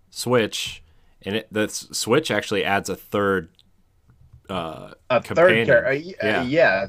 [0.10, 0.82] Switch,
[1.24, 3.50] and it, the Switch actually adds a third.
[4.50, 5.68] Uh, A Companion.
[5.68, 5.88] third character.
[5.88, 6.40] Uh, Yeah.
[6.40, 6.88] uh, yeah.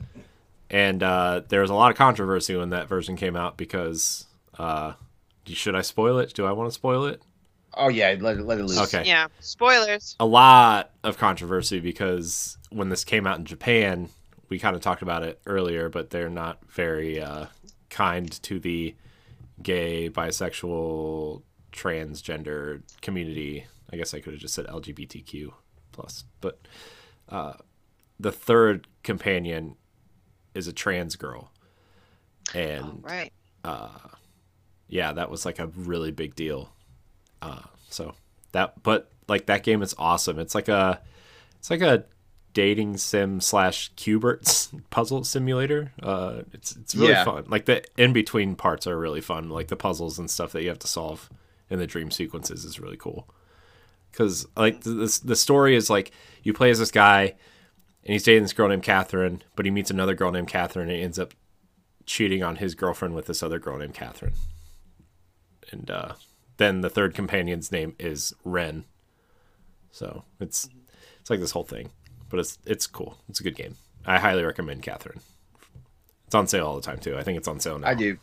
[0.70, 4.26] And uh, there was a lot of controversy when that version came out because
[4.59, 4.92] uh,
[5.46, 6.35] should I spoil it?
[6.35, 7.22] Do I want to spoil it?
[7.74, 8.94] Oh yeah, let it let it loose.
[8.94, 9.04] Okay.
[9.07, 9.28] Yeah.
[9.40, 10.16] Spoilers.
[10.18, 14.09] a lot of controversy because when this came out in Japan,
[14.48, 17.46] we kind of talked about it earlier, but they're not very uh,
[17.90, 18.94] kind to the
[19.62, 23.66] gay, bisexual, transgender community.
[23.92, 25.52] I guess I could have just said LGBTQ
[25.92, 26.59] plus, but
[27.28, 27.54] uh,
[28.18, 29.76] the third companion
[30.59, 31.51] is a trans girl,
[32.55, 33.33] and Oh, right.
[34.88, 36.73] yeah, that was like a really big deal.
[37.42, 38.14] Uh, so
[38.53, 40.38] that, but like that game is awesome.
[40.38, 41.01] It's like a,
[41.59, 42.05] it's like a
[42.55, 45.92] dating sim slash Q*bert puzzle simulator.
[46.03, 47.25] Uh, it's it's really Yeah.
[47.25, 47.44] fun.
[47.49, 49.49] Like the in between parts are really fun.
[49.51, 51.29] Like the puzzles and stuff that you have to solve
[51.71, 53.29] in the dream sequences is really cool.
[54.11, 56.11] Because like the, the the story is like
[56.42, 57.35] you play as this guy,
[58.09, 60.97] and he's dating this girl named Catherine, but he meets another girl named Catherine, and
[60.97, 61.35] he ends up
[62.07, 64.33] cheating on his girlfriend with this other girl named Catherine
[65.71, 66.12] and uh,
[66.57, 68.85] then the third companion's name is Ren.
[69.90, 70.68] So it's
[71.21, 71.90] it's like this whole thing,
[72.29, 73.18] but it's it's cool.
[73.29, 73.77] It's a good game.
[74.07, 75.21] I highly recommend Catherine.
[76.27, 77.16] It's on sale all the time too.
[77.16, 77.88] I think it's on sale now.
[77.88, 78.18] I do.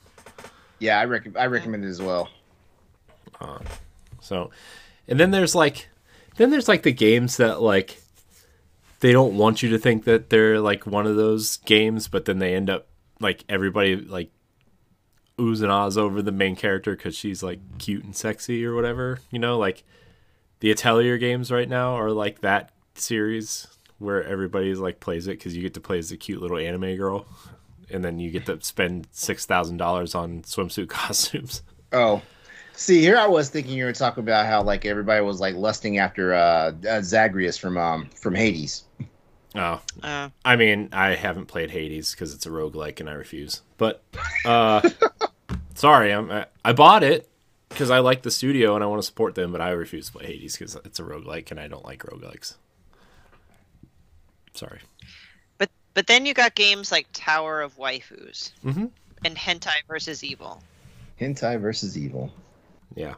[0.80, 2.30] Yeah, I rec- I recommend it as well.
[4.22, 4.52] So,
[5.08, 5.90] and then there's like,
[6.38, 8.02] then there's like the games that like
[9.06, 12.40] they don't want you to think that they're like one of those games, but then
[12.40, 12.88] they end up
[13.20, 14.32] like everybody like
[15.38, 19.20] oohs and ahs over the main character because she's like cute and sexy or whatever.
[19.30, 19.84] You know, like
[20.60, 23.68] the Atelier games right now are like that series
[24.00, 26.96] where everybody's like plays it because you get to play as a cute little anime
[26.96, 27.28] girl,
[27.92, 31.62] and then you get to spend six thousand dollars on swimsuit costumes.
[31.94, 32.24] Oh,
[32.74, 36.00] see, here I was thinking you were talking about how like everybody was like lusting
[36.00, 38.85] after uh, uh Zagreus from um from Hades.
[39.56, 43.62] Oh, Uh, I mean, I haven't played Hades because it's a roguelike and I refuse.
[43.78, 44.04] But
[44.46, 44.88] uh
[45.76, 47.30] sorry, I'm, I, I bought it
[47.70, 50.14] because I like the studio and I want to support them, but I refuse to
[50.14, 52.56] play Hades because it's a roguelike and I don't like roguelikes.
[54.54, 54.80] Sorry.
[55.58, 58.90] but but then you got games like Tower of Waifus Mhm.
[59.24, 60.62] and Hentai versus Evil.
[61.20, 62.30] Hentai versus evil.
[62.96, 63.16] Yeah.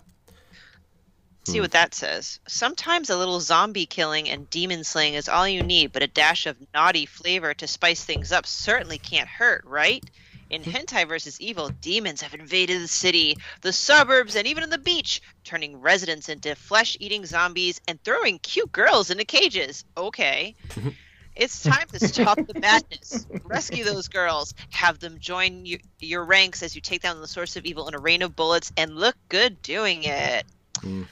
[1.47, 2.41] See what that says.
[2.45, 6.45] Sometimes a little zombie killing and demon slaying is all you need, but a dash
[6.45, 10.03] of naughty flavor to spice things up certainly can't hurt, right?
[10.49, 11.39] In Hentai vs.
[11.39, 16.27] Evil, demons have invaded the city, the suburbs, and even on the beach, turning residents
[16.27, 19.85] into flesh eating zombies and throwing cute girls into cages.
[19.95, 20.53] Okay.
[21.39, 23.27] It's time to stop the madness.
[23.43, 24.55] Rescue those girls.
[24.71, 27.93] Have them join you, your ranks as you take down the source of evil in
[27.93, 30.47] a rain of bullets and look good doing it.
[30.77, 31.05] Mm.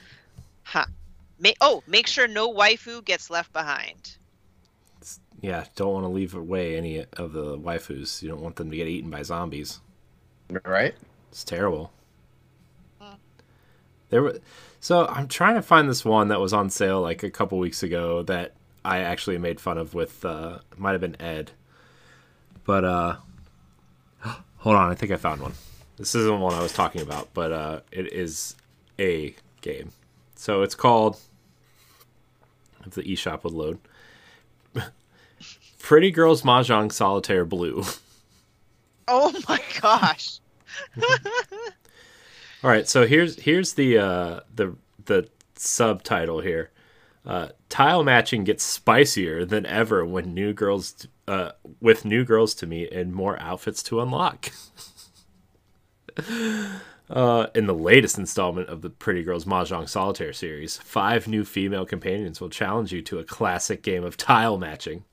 [0.66, 0.86] Huh.
[1.38, 4.16] Ma- oh, make sure no waifu gets left behind.
[5.40, 8.20] Yeah, don't want to leave away any of the waifus.
[8.20, 9.80] You don't want them to get eaten by zombies.
[10.64, 10.94] Right?
[11.30, 11.92] It's terrible.
[14.08, 14.40] There were
[14.80, 17.82] so I'm trying to find this one that was on sale like a couple weeks
[17.82, 18.52] ago that
[18.84, 21.52] I actually made fun of with uh might have been Ed.
[22.64, 23.16] But uh
[24.58, 25.54] hold on, I think I found one.
[25.96, 28.56] This isn't one I was talking about, but uh it is
[28.98, 29.90] a game.
[30.36, 31.18] So it's called
[32.86, 33.78] if the eShop would load.
[35.80, 37.84] Pretty Girls Mahjong Solitaire Blue.
[39.08, 40.40] Oh my gosh.
[42.64, 46.70] All right, so here's here's the uh, the the subtitle here.
[47.24, 52.66] Uh, tile matching gets spicier than ever when new girls uh, with new girls to
[52.66, 54.50] meet and more outfits to unlock.
[57.08, 61.86] uh, in the latest installment of the Pretty Girls Mahjong Solitaire series, five new female
[61.86, 65.04] companions will challenge you to a classic game of tile matching.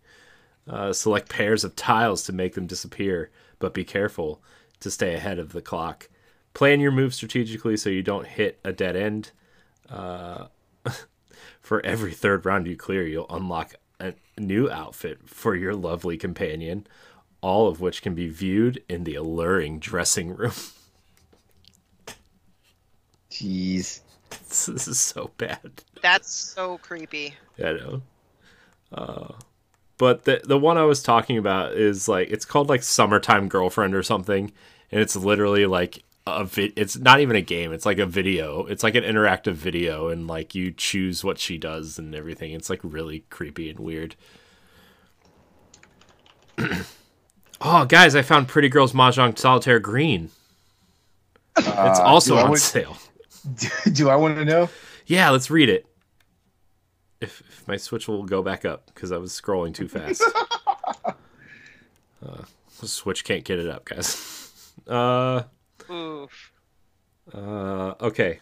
[0.68, 3.30] Uh, select pairs of tiles to make them disappear,
[3.60, 4.41] but be careful
[4.80, 6.10] to stay ahead of the clock.
[6.54, 9.32] Plan your move strategically so you don't hit a dead end.
[9.89, 10.48] Uh,
[11.62, 16.88] for every third round you clear, you'll unlock a new outfit for your lovely companion,
[17.41, 20.54] all of which can be viewed in the alluring dressing room.
[23.34, 24.02] Jeez.
[24.30, 25.72] this is so bad.
[26.02, 27.34] That's so creepy.
[27.60, 28.02] I know.
[28.92, 29.34] Uh,
[29.98, 33.96] but the the one I was talking about is like it's called like Summertime Girlfriend
[33.96, 34.52] or something,
[34.92, 37.74] and it's literally like a vi- It's not even a game.
[37.74, 38.66] It's like a video.
[38.66, 42.52] It's like an interactive video, and like you choose what she does and everything.
[42.54, 44.16] It's like really creepy and weird.
[47.62, 48.16] oh, guys!
[48.16, 50.30] I found Pretty Girls Mahjong Solitaire Green.
[51.58, 52.98] It's Uh, also on want- sale.
[53.94, 54.70] Do I want to know?
[55.06, 55.86] Yeah, let's read it.
[57.22, 60.24] If, if my Switch will go back up because I was scrolling too fast.
[62.26, 64.39] uh, Switch can't get it up, guys.
[64.88, 65.44] Uh,
[65.89, 66.52] Oof.
[67.34, 68.39] uh, okay.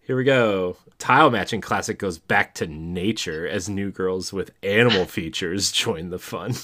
[0.00, 0.76] Here we go.
[0.98, 6.18] Tile matching classic goes back to nature as new girls with animal features join the
[6.18, 6.54] fun.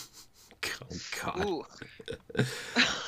[0.91, 1.49] oh god.
[1.49, 1.65] Ooh.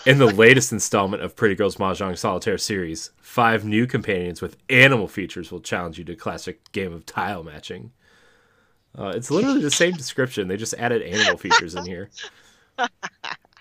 [0.04, 5.06] In the latest installment of Pretty Girls Mahjong Solitaire series, five new companions with animal
[5.08, 7.92] features will challenge you to classic game of tile matching.
[8.98, 10.48] Uh, it's literally the same description.
[10.48, 12.10] They just added animal features in here.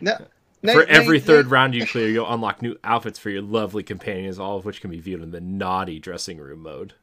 [0.03, 0.17] No.
[0.63, 3.83] no, For every no, third round you clear, you'll unlock new outfits for your lovely
[3.83, 6.95] companions, all of which can be viewed in the naughty dressing room mode.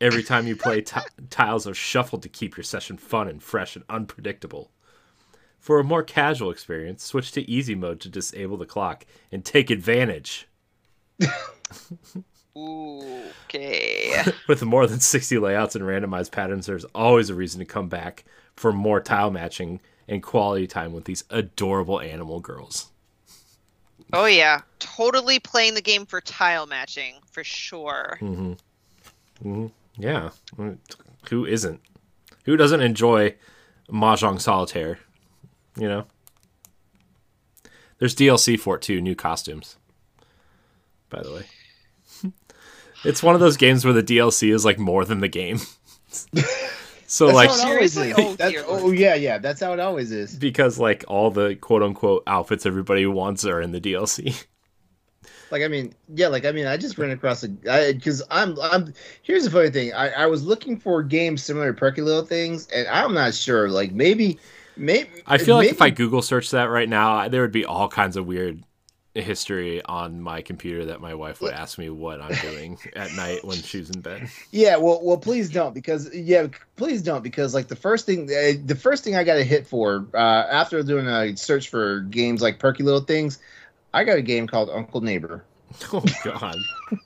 [0.00, 1.00] Every time you play, ti-
[1.30, 4.72] tiles are shuffled to keep your session fun and fresh and unpredictable.
[5.66, 9.68] For a more casual experience, switch to easy mode to disable the clock and take
[9.68, 10.46] advantage.
[12.56, 13.02] Ooh.
[13.48, 14.22] Okay.
[14.48, 18.24] With more than 60 layouts and randomized patterns, there's always a reason to come back
[18.54, 22.90] for more tile matching and quality time with these adorable animal girls.
[24.12, 28.18] Oh yeah, totally playing the game for tile matching for sure.
[28.20, 28.52] Mm-hmm.
[29.48, 29.66] Mm-hmm.
[29.96, 30.30] Yeah.
[31.30, 31.80] Who isn't?
[32.44, 33.34] Who doesn't enjoy
[33.90, 34.98] Mahjong Solitaire?
[35.76, 36.06] You know?
[37.98, 39.76] There's DLC for it too, new costumes.
[41.08, 42.32] By the way.
[43.04, 45.58] it's one of those games where the DLC is like more than the game.
[47.06, 48.10] so That's like how it always Seriously?
[48.24, 48.38] is.
[48.66, 49.38] Oh, oh yeah, yeah.
[49.38, 50.34] That's how it always is.
[50.36, 54.44] because like all the quote unquote outfits everybody wants are in the DLC.
[55.50, 58.92] Like I mean, yeah, like I mean, I just ran across a because I'm I'm.
[59.22, 59.92] Here's the funny thing.
[59.92, 63.68] I, I was looking for games similar to Perky Little things, and I'm not sure.
[63.68, 64.38] Like maybe,
[64.76, 67.88] maybe I feel like if I Google search that right now, there would be all
[67.88, 68.62] kinds of weird
[69.22, 73.44] history on my computer that my wife would ask me what I'm doing at night
[73.44, 74.28] when she's in bed.
[74.50, 78.52] Yeah, well, well, please don't because yeah, please don't because like the first thing, uh,
[78.64, 82.42] the first thing I got a hit for uh, after doing a search for games
[82.42, 83.38] like Perky Little Things,
[83.94, 85.44] I got a game called Uncle Neighbor.
[85.92, 86.56] Oh god.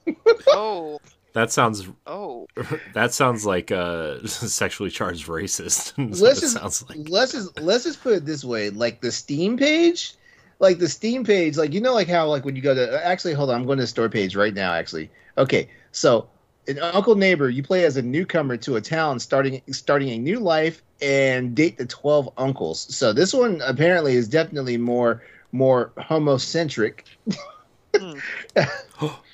[0.49, 1.01] Oh.
[1.33, 2.47] That sounds Oh.
[2.95, 5.95] that sounds like uh sexually charged racist.
[6.21, 7.09] Let's just sounds like.
[7.09, 10.15] let's just let's just put it this way: like the Steam page,
[10.59, 13.35] like the Steam page, like you know, like how like when you go to actually
[13.35, 14.73] hold on, I'm going to the store page right now.
[14.73, 16.29] Actually, okay, so
[16.67, 20.41] in Uncle Neighbor, you play as a newcomer to a town, starting starting a new
[20.41, 22.95] life and date the twelve uncles.
[22.95, 25.23] So this one apparently is definitely more
[25.53, 27.03] more homocentric.
[27.97, 28.19] Hmm.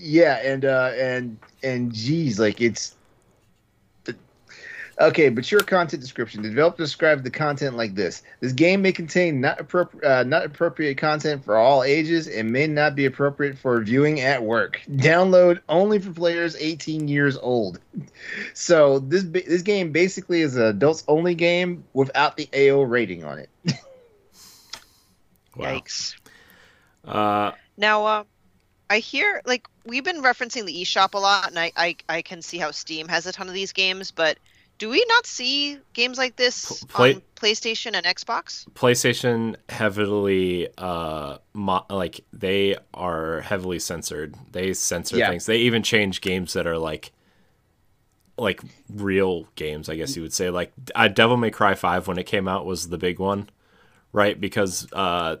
[0.00, 2.94] Yeah, and uh and and geez, like it's
[5.00, 5.28] okay.
[5.28, 6.42] but your content description.
[6.42, 10.44] The developer described the content like this: This game may contain not appropriate, uh, not
[10.44, 14.80] appropriate content for all ages, and may not be appropriate for viewing at work.
[14.90, 17.80] Download only for players 18 years old.
[18.54, 23.24] So this ba- this game basically is an adults only game without the AO rating
[23.24, 23.50] on it.
[25.56, 25.80] Wow.
[25.80, 26.14] Yikes.
[27.04, 28.24] Uh Now, uh,
[28.90, 32.40] I hear like we've been referencing the eShop a lot, and I, I I can
[32.42, 34.38] see how Steam has a ton of these games, but
[34.78, 38.64] do we not see games like this play- on PlayStation and Xbox?
[38.74, 44.36] PlayStation heavily uh mo- like they are heavily censored.
[44.52, 45.30] They censor Yeah.
[45.30, 45.46] things.
[45.46, 47.12] They even change games that are like
[48.38, 50.48] like real games, I guess you would say.
[50.48, 53.50] Like uh, Devil May Cry 5 when it came out was the big one,
[54.12, 54.40] right?
[54.40, 55.36] Because uh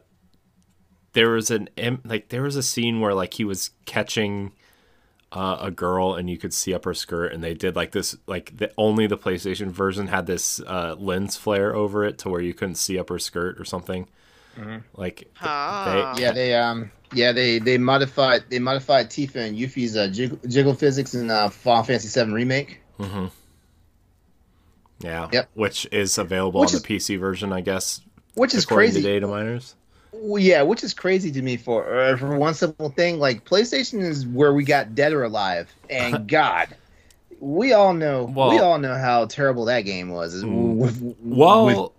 [1.12, 1.68] there was an
[2.04, 4.52] like there was a scene where like he was catching
[5.32, 8.16] uh, a girl and you could see up her skirt and they did like this
[8.26, 12.40] like the only the PlayStation version had this uh, lens flare over it to where
[12.40, 14.06] you couldn't see up her skirt or something.
[14.96, 16.16] Like Ah.
[16.18, 20.74] Yeah, they um yeah they they modified they modified Tifa and Yuffie's uh, jiggle, jiggle
[20.74, 22.80] physics in uh, Final Fantasy VII remake.
[22.98, 23.26] Mm-hmm.
[25.00, 25.50] yeah, Yep.
[25.54, 28.00] which is available Which on is- the PC version, I guess.
[28.34, 29.00] Which is crazy.
[29.00, 29.74] to data miners.
[30.12, 33.18] Well, yeah, which is crazy to me for uh, for one simple thing.
[33.18, 36.68] Like PlayStation is where we got Dead or Alive, and God,
[37.40, 40.34] we all know we all know how terrible that game was.
[40.34, 41.92] Is with- with- Well,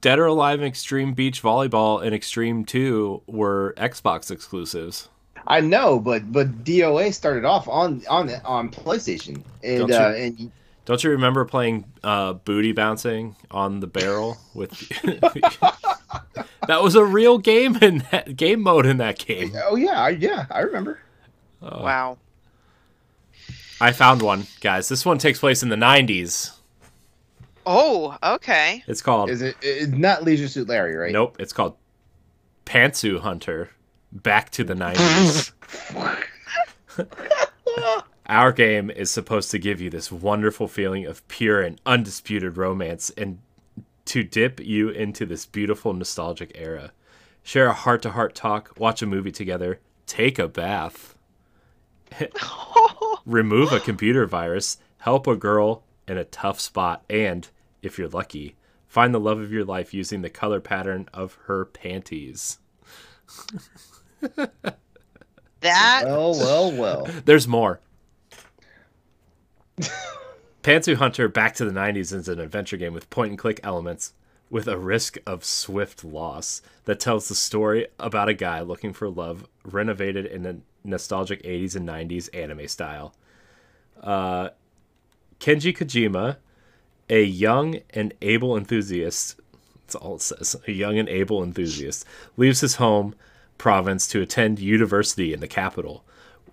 [0.00, 5.08] Dead or Alive, and Extreme Beach Volleyball, and Extreme Two were Xbox exclusives.
[5.46, 10.52] I know, but but DOA started off on on on PlayStation, and uh, and
[10.84, 14.70] Don't you remember playing uh, booty bouncing on the barrel with?
[16.68, 19.52] that was a real game in that game mode in that game.
[19.64, 20.98] oh yeah, I, yeah, I remember.
[21.62, 22.18] Wow.
[23.80, 24.88] I found one, guys.
[24.88, 26.52] This one takes place in the '90s.
[27.66, 28.84] Oh, okay.
[28.86, 29.56] It's called Is it?
[29.62, 31.12] It's not Leisure Suit Larry, right?
[31.12, 31.36] Nope.
[31.38, 31.76] It's called
[32.66, 33.70] Pantsu Hunter.
[34.12, 35.52] Back to the '90s.
[38.26, 43.10] Our game is supposed to give you this wonderful feeling of pure and undisputed romance
[43.10, 43.38] and
[44.06, 46.92] to dip you into this beautiful nostalgic era.
[47.42, 51.14] Share a heart to heart talk, watch a movie together, take a bath.
[53.26, 57.48] remove a computer virus, help a girl in a tough spot, and,
[57.82, 58.56] if you're lucky,
[58.86, 62.58] find the love of your life using the color pattern of her panties.
[65.60, 67.08] That Well, well, well.
[67.24, 67.80] There's more.
[70.62, 74.12] Pantsu Hunter Back to the 90s is an adventure game with point and click elements
[74.50, 79.08] with a risk of swift loss that tells the story about a guy looking for
[79.08, 83.14] love renovated in a nostalgic 80s and 90s anime style.
[84.02, 84.50] Uh,
[85.40, 86.36] Kenji Kojima,
[87.08, 89.40] a young and able enthusiast,
[89.80, 92.04] that's all it says, a young and able enthusiast,
[92.36, 93.14] leaves his home
[93.58, 96.04] province to attend university in the capital.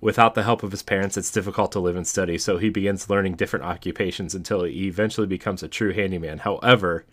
[0.02, 3.10] Without the help of his parents, it's difficult to live and study, so he begins
[3.10, 6.40] learning different occupations until he eventually becomes a true handyman.
[6.40, 7.06] However,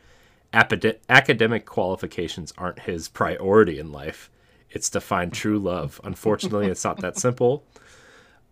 [0.55, 4.31] apide- academic qualifications aren't his priority in life.
[4.71, 6.01] It's to find true love.
[6.03, 7.63] Unfortunately, it's not that simple.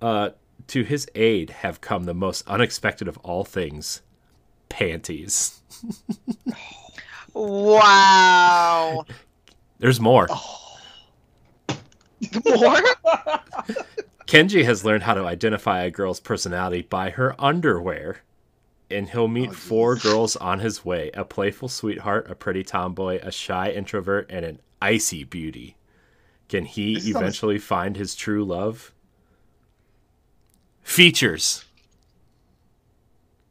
[0.03, 0.30] Uh,
[0.68, 4.03] to his aid have come the most unexpected of all things
[4.68, 5.62] panties.
[7.32, 9.05] wow.
[9.78, 10.28] There's more.
[12.44, 12.80] More?
[14.26, 18.18] Kenji has learned how to identify a girl's personality by her underwear.
[18.90, 23.32] And he'll meet four girls on his way a playful sweetheart, a pretty tomboy, a
[23.32, 25.76] shy introvert, and an icy beauty.
[26.48, 28.92] Can he This sounds- eventually find his true love?
[30.82, 31.64] Features.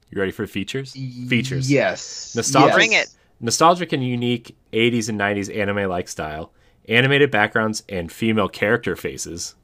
[0.09, 0.93] You ready for features?
[0.93, 1.69] Features.
[1.69, 2.33] Yes.
[2.35, 2.69] Nostalgic.
[2.69, 2.75] Yes.
[2.75, 3.09] Bring it.
[3.41, 6.51] Nostalgic and unique 80s and 90s anime like style,
[6.87, 9.55] animated backgrounds, and female character faces.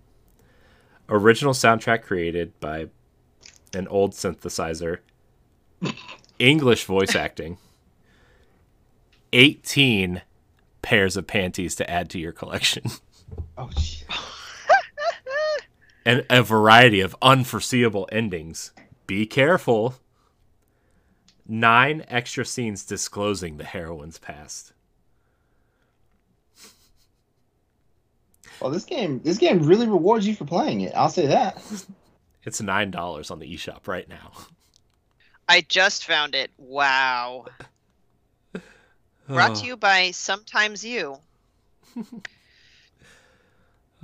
[1.09, 2.87] Original soundtrack created by
[3.73, 4.99] an old synthesizer.
[6.39, 7.57] English voice acting.
[9.33, 10.21] 18
[10.81, 12.83] pairs of panties to add to your collection.
[13.57, 14.07] Oh, shit.
[16.05, 18.73] and a variety of unforeseeable endings.
[19.07, 19.95] Be careful.
[21.47, 24.73] Nine extra scenes disclosing the heroine's past.
[28.61, 30.93] Well, this game, this game really rewards you for playing it.
[30.95, 31.61] I'll say that.
[32.43, 34.31] It's nine dollars on the eShop right now.
[35.47, 36.49] I just found it.
[36.57, 37.45] Wow.
[39.27, 41.19] Brought to you by Sometimes You.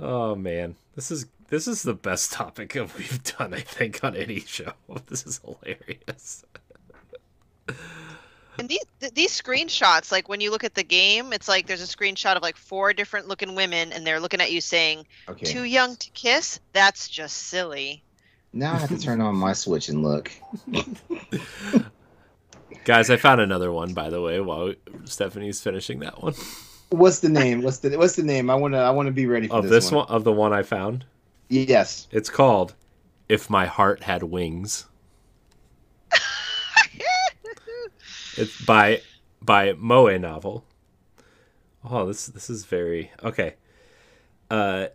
[0.00, 4.14] Oh man, this is this is the best topic of we've done, I think, on
[4.14, 4.72] any show.
[5.06, 6.44] This is hilarious.
[8.58, 11.82] And these th- these screenshots, like when you look at the game, it's like there's
[11.82, 15.46] a screenshot of like four different looking women, and they're looking at you saying, Okay.
[15.46, 18.02] "Too young to kiss." That's just silly.
[18.52, 20.32] Now I have to turn on my Switch and look.
[22.84, 24.72] Guys, I found another one by the way while
[25.04, 26.34] Stephanie's finishing that one.
[26.90, 27.62] What's the name?
[27.62, 28.50] What's the What's the name?
[28.50, 30.32] I want to I want to be ready for Of this, this one of the
[30.32, 31.04] one I found.
[31.48, 32.08] Yes.
[32.10, 32.74] It's called
[33.28, 34.86] If My Heart Had Wings.
[38.38, 39.00] It's by
[39.42, 40.64] by Moe novel.
[41.84, 43.56] Oh, this this is very okay.
[44.48, 44.86] Uh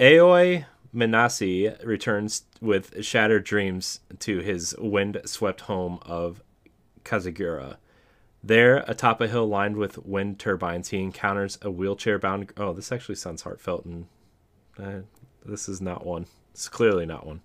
[0.00, 6.40] Aoi Minase returns with shattered dreams to his wind-swept home of
[7.04, 7.78] Kazegaura.
[8.44, 12.52] There, atop a hill lined with wind turbines, he encounters a wheelchair-bound.
[12.56, 14.06] Oh, this actually sounds heartfelt, and
[14.78, 15.00] uh,
[15.44, 16.26] this is not one.
[16.52, 17.40] It's clearly not one.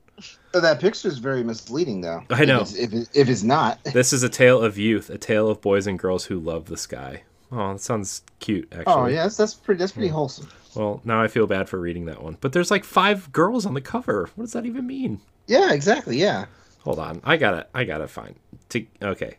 [0.53, 2.23] So that picture is very misleading, though.
[2.29, 2.61] I know.
[2.61, 5.49] If it's, if, it, if it's not, This is a tale of youth, a tale
[5.49, 7.23] of boys and girls who love the sky.
[7.51, 8.93] Oh, that sounds cute, oh, actually.
[8.93, 9.79] oh yeah, that's, that's pretty.
[9.79, 10.15] That's pretty hmm.
[10.15, 10.47] wholesome.
[10.75, 12.37] Well, now I feel bad for reading that one.
[12.39, 14.29] But there's like five girls on the cover.
[14.35, 15.19] What does that even mean?
[15.47, 16.17] Yeah, exactly.
[16.17, 16.45] Yeah.
[16.83, 18.35] Hold on, I gotta, I gotta find.
[18.69, 19.35] To, okay,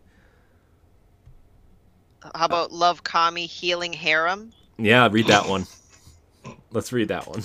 [2.35, 4.53] How about Love Kami Healing Harem?
[4.78, 5.66] yeah, read that one.
[6.70, 7.43] Let's read that one.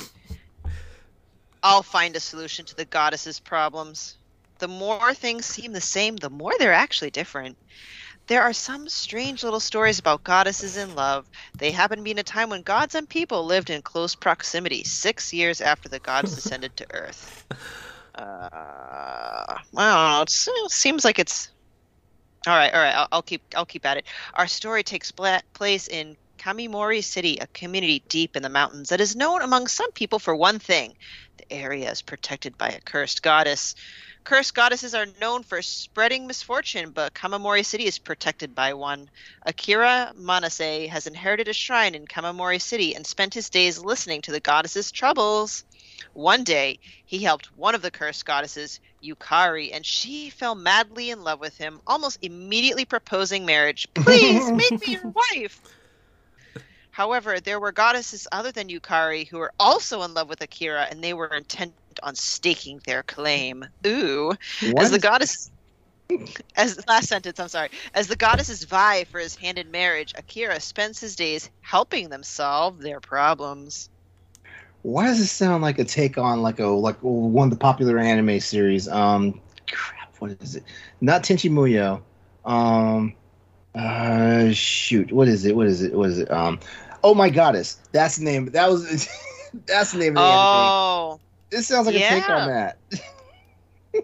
[1.68, 4.16] I'll find a solution to the goddess's problems.
[4.60, 7.58] The more things seem the same, the more they're actually different.
[8.28, 11.28] There are some strange little stories about goddesses in love.
[11.58, 14.86] They happen to be in a time when gods and people lived in close proximity,
[14.86, 17.46] six years after the gods descended to Earth.
[18.16, 21.50] Uh, well, it seems like it's
[22.48, 22.74] all right.
[22.74, 23.42] All right, I'll, I'll keep.
[23.58, 24.06] I'll keep at it.
[24.36, 26.16] Our story takes pla- place in
[26.48, 30.34] Kamimori City, a community deep in the mountains that is known among some people for
[30.34, 30.96] one thing:
[31.36, 33.76] the area is protected by a cursed goddess.
[34.24, 39.10] Cursed goddesses are known for spreading misfortune, but Kamamori City is protected by one.
[39.46, 44.32] Akira Manase has inherited a shrine in Kamamori City and spent his days listening to
[44.32, 45.66] the goddess's troubles.
[46.14, 51.26] One day, he helped one of the cursed goddesses, Yukari, and she fell madly in
[51.26, 53.86] love with him, almost immediately proposing marriage.
[53.94, 55.62] Please make me your wife.
[56.98, 61.04] However, there were goddesses other than Yukari who were also in love with Akira, and
[61.04, 63.64] they were intent on staking their claim.
[63.86, 64.34] Ooh,
[64.72, 65.52] What as the goddess.
[66.56, 67.70] As last sentence, I'm sorry.
[67.94, 72.24] As the goddesses vie for his hand in marriage, Akira spends his days helping them
[72.24, 73.90] solve their problems.
[74.82, 78.00] Why does this sound like a take on like a like one of the popular
[78.00, 78.88] anime series?
[78.88, 79.40] Um,
[79.70, 80.64] crap, what is it?
[81.00, 82.02] Not Tenchi Muyo.
[82.44, 83.14] Um,
[83.78, 85.56] uh, shoot, what is it?
[85.56, 85.94] What is it?
[85.94, 86.32] What is it?
[86.32, 86.60] Um,
[87.04, 88.48] oh my goddess, that's the name.
[88.48, 89.08] That was
[89.66, 90.38] that's the name of the anime.
[90.40, 91.20] Oh,
[91.50, 92.78] This sounds like a take on that.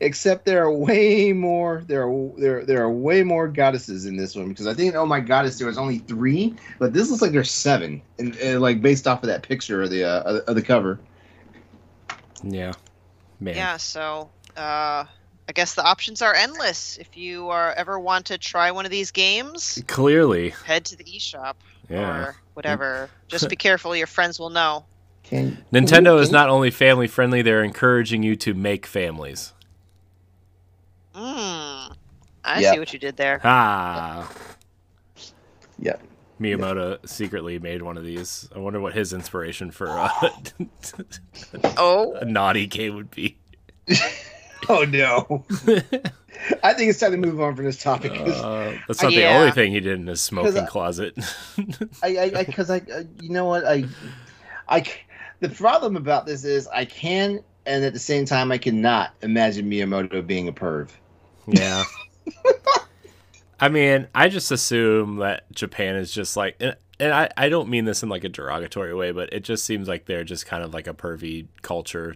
[0.00, 1.82] Except there are way more.
[1.86, 5.06] There are there there are way more goddesses in this one because I think oh
[5.06, 8.82] my goddess there was only three, but this looks like there's seven, and, and like
[8.82, 11.00] based off of that picture of the uh, of the cover.
[12.42, 12.72] Yeah.
[13.40, 13.56] Man.
[13.56, 13.76] yeah.
[13.78, 15.06] So, uh,
[15.50, 16.96] I guess the options are endless.
[16.98, 20.50] If you are ever want to try one of these games, Clearly.
[20.64, 21.54] head to the eShop
[21.88, 22.18] Yeah.
[22.18, 23.10] or whatever.
[23.28, 24.84] Just be careful; your friends will know.
[25.24, 29.52] Can Nintendo is not only family friendly, they're encouraging you to make families.
[31.16, 31.96] Mm,
[32.44, 32.70] I Yeah.
[32.74, 33.40] see what you did there.
[33.42, 34.30] Ah.
[35.80, 35.96] Yeah.
[36.40, 38.48] Miyamoto secretly made one of these.
[38.54, 40.08] I wonder what his inspiration for uh,
[41.76, 43.36] Oh, a naughty game would be.
[44.72, 45.44] Oh no!
[46.62, 48.12] I think it's time to move on from this topic.
[48.12, 49.38] Uh, that's not the Yeah.
[49.38, 51.18] only thing he did in his smoking I- closet.
[52.04, 53.84] I, I, because I, I, you know what, I,
[54.68, 54.84] I,
[55.40, 59.68] the problem about this is I can, and at the same time I cannot imagine
[59.68, 60.90] Miyamoto being a perv.
[61.48, 61.82] yeah.
[63.58, 67.68] I mean, I just assume that Japan is just like, and, and I, I don't
[67.68, 70.62] mean this in like a derogatory way, but it just seems like they're just kind
[70.62, 72.14] of like a pervy culture.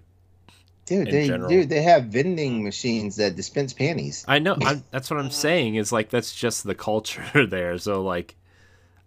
[0.86, 1.48] Dude, they, general.
[1.48, 4.24] dude, they have vending machines that dispense panties.
[4.28, 4.56] I know.
[4.62, 5.76] I'm, that's what I'm saying.
[5.76, 7.78] Is like that's just the culture there.
[7.78, 8.36] So like,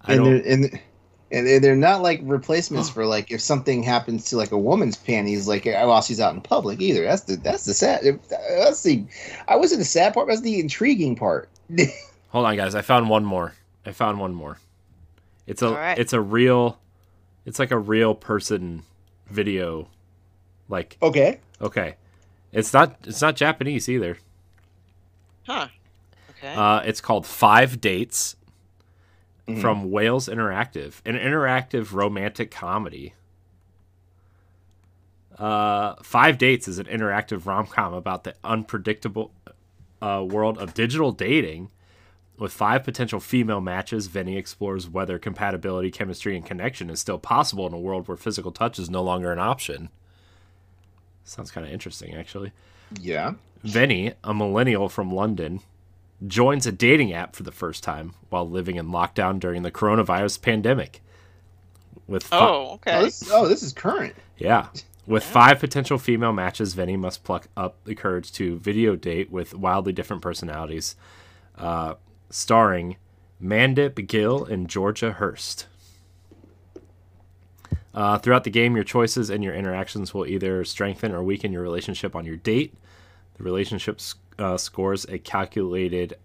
[0.02, 0.34] I and don't.
[0.44, 0.82] they're, and,
[1.32, 4.96] and they're- they're not like replacements for like if something happens to like a woman's
[4.98, 7.04] panties like while she's out in public either.
[7.04, 8.20] That's the that's the sad.
[8.30, 9.06] That's the
[9.48, 10.28] I wasn't the sad part.
[10.28, 11.50] That's the intriguing part.
[12.30, 12.76] Hold on, guys.
[12.76, 13.54] I found one more.
[13.86, 14.58] I found one more.
[15.46, 15.98] It's a All right.
[15.98, 16.80] it's a real
[17.46, 18.84] it's like a real person
[19.30, 19.88] video.
[20.70, 21.40] Like okay.
[21.62, 21.96] Okay.
[22.52, 24.18] It's not it's not Japanese either.
[25.46, 25.68] huh?
[26.32, 26.54] Okay.
[26.54, 28.36] Uh, it's called Five Dates
[29.48, 29.62] Mhm.
[29.62, 33.14] from Wales Interactive, an interactive romantic comedy.
[35.38, 39.32] Uh, Five Dates is an interactive rom com about the unpredictable
[40.02, 41.70] uh, world of digital dating.
[42.38, 47.66] With five potential female matches, Vinny explores whether compatibility, chemistry, and connection is still possible
[47.66, 49.90] in a world where physical touch is no longer an option.
[51.28, 52.52] Sounds kind of interesting, actually.
[53.02, 53.34] Yeah.
[53.64, 55.60] Vinny, a millennial from London,
[56.26, 60.42] joins a dating app for the first time while living in lockdown during the coronavirus
[60.42, 61.02] pandemic.
[62.08, 63.04] With fi- oh, Oh okay.
[63.04, 64.16] this, oh, this is current.
[64.38, 64.68] yeah,
[65.08, 69.54] with five potential female matches, Vinny must pluck up the courage to video date with
[69.54, 70.96] wildly different personalities,
[71.58, 71.96] uh,
[72.30, 72.96] starring
[73.44, 75.68] Mandip Gill and Georgia Hirst.
[77.98, 81.64] Uh, throughout the game, your choices and your interactions will either strengthen or weaken your
[81.64, 82.76] relationship on your date.
[83.38, 84.00] The relationship
[84.38, 86.16] uh, scores a calculated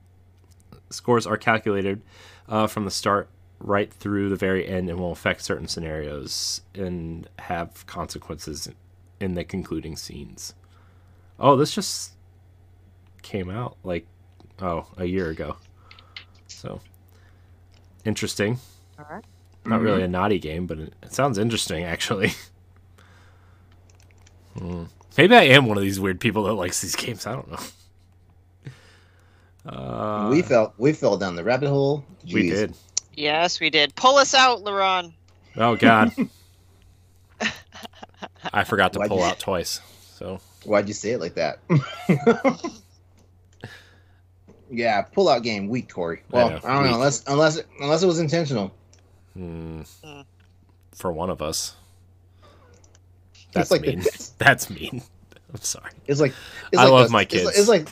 [0.90, 2.02] scores are calculated
[2.46, 7.26] uh, from the start right through the very end and will affect certain scenarios and
[7.38, 8.70] have consequences
[9.18, 10.52] in the concluding scenes.
[11.40, 12.12] Oh, this just
[13.22, 14.06] came out like
[14.60, 15.56] oh a year ago.
[16.48, 16.82] So
[18.04, 18.58] interesting.
[18.98, 19.24] All right.
[19.64, 19.84] Not Mm-hmm.
[19.84, 22.32] really a naughty game, but it, it sounds interesting actually.
[24.58, 24.84] Hmm.
[25.16, 27.26] Maybe I am one of these weird people that likes these games.
[27.26, 27.58] I don't know.
[29.64, 32.04] Uh, we fell we fell down the rabbit hole.
[32.30, 32.74] we did.
[33.14, 33.94] Yes, we did.
[33.94, 35.14] Pull us out, LeRon.
[35.56, 36.12] Oh God.
[38.52, 39.80] I forgot to Why'd pull you- out twice.
[40.16, 41.58] So Why'd you say it like that?
[44.70, 46.22] yeah, pull out game weak, Corey.
[46.32, 46.90] I Well, know, I, don't weak.
[46.90, 48.72] know unless unless unless it was intentional.
[49.34, 50.20] Hmm, Hmm.
[50.92, 51.74] for one of us.
[53.52, 54.00] That's like mean.
[54.00, 55.02] the, That's mean.
[55.52, 55.90] I'm sorry.
[56.06, 56.32] it's like
[56.72, 57.44] it's I like love the- my it's kids.
[57.44, 57.88] like- It's like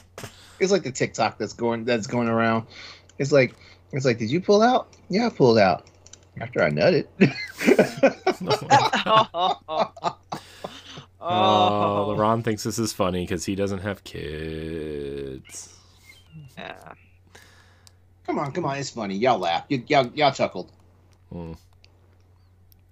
[0.60, 2.66] it's like the TikTok that's going that's going around.
[3.18, 3.54] It's like
[3.92, 4.88] it's like, did you pull out?
[5.08, 5.86] Yeah, I pulled out
[6.40, 7.06] after I nutted.
[11.20, 15.74] oh, Oh, LeRon thinks this is funny because he doesn't have kids.
[16.56, 16.74] Yeah.
[18.26, 19.16] come on, come on, it's funny.
[19.16, 19.64] Y'all laugh.
[19.70, 20.70] Y- y'all y'all chuckled.
[21.32, 21.52] Hmm.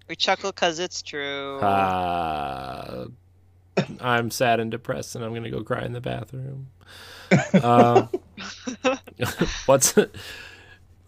[0.09, 1.59] We chuckle because it's true.
[1.59, 3.07] Uh,
[4.01, 6.69] I'm sad and depressed, and I'm gonna go cry in the bathroom.
[7.53, 8.07] Uh,
[9.67, 9.95] what's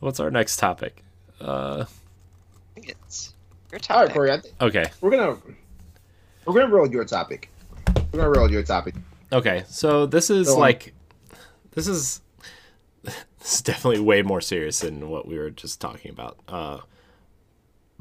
[0.01, 1.03] what's our next topic?
[1.41, 3.35] Uh, I think it's
[3.73, 4.13] your All right.
[4.13, 4.33] Corey.
[4.33, 4.85] I think okay.
[5.01, 5.39] we're gonna
[6.45, 7.51] we're gonna roll your topic.
[8.13, 8.95] We're gonna roll your topic.
[9.33, 10.61] Okay, so this is Go on.
[10.61, 10.93] like,
[11.73, 12.21] this is
[13.03, 16.39] this is definitely way more serious than what we were just talking about.
[16.49, 16.81] Uh,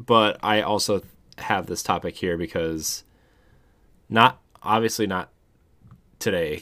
[0.06, 1.02] but I also
[1.38, 3.04] have this topic here because,
[4.10, 5.30] not obviously not
[6.20, 6.62] today,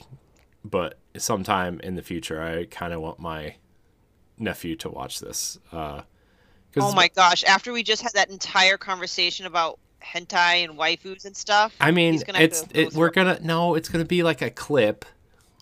[0.66, 3.56] but sometime in the future, I kind of want my
[4.38, 5.58] nephew to watch this.
[5.72, 6.02] Uh,
[6.74, 7.44] 'cause Oh my gosh!
[7.44, 11.76] After we just had that entire conversation about hentai and waifus and stuff.
[11.80, 14.42] I mean, he's gonna it's to go it, we're gonna no, it's gonna be like
[14.42, 15.06] a clip.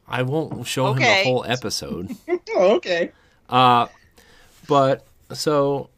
[0.08, 2.16] I won't show him the whole episode.
[2.58, 3.12] Oh, okay.
[3.50, 3.88] Uh,
[4.68, 5.90] but so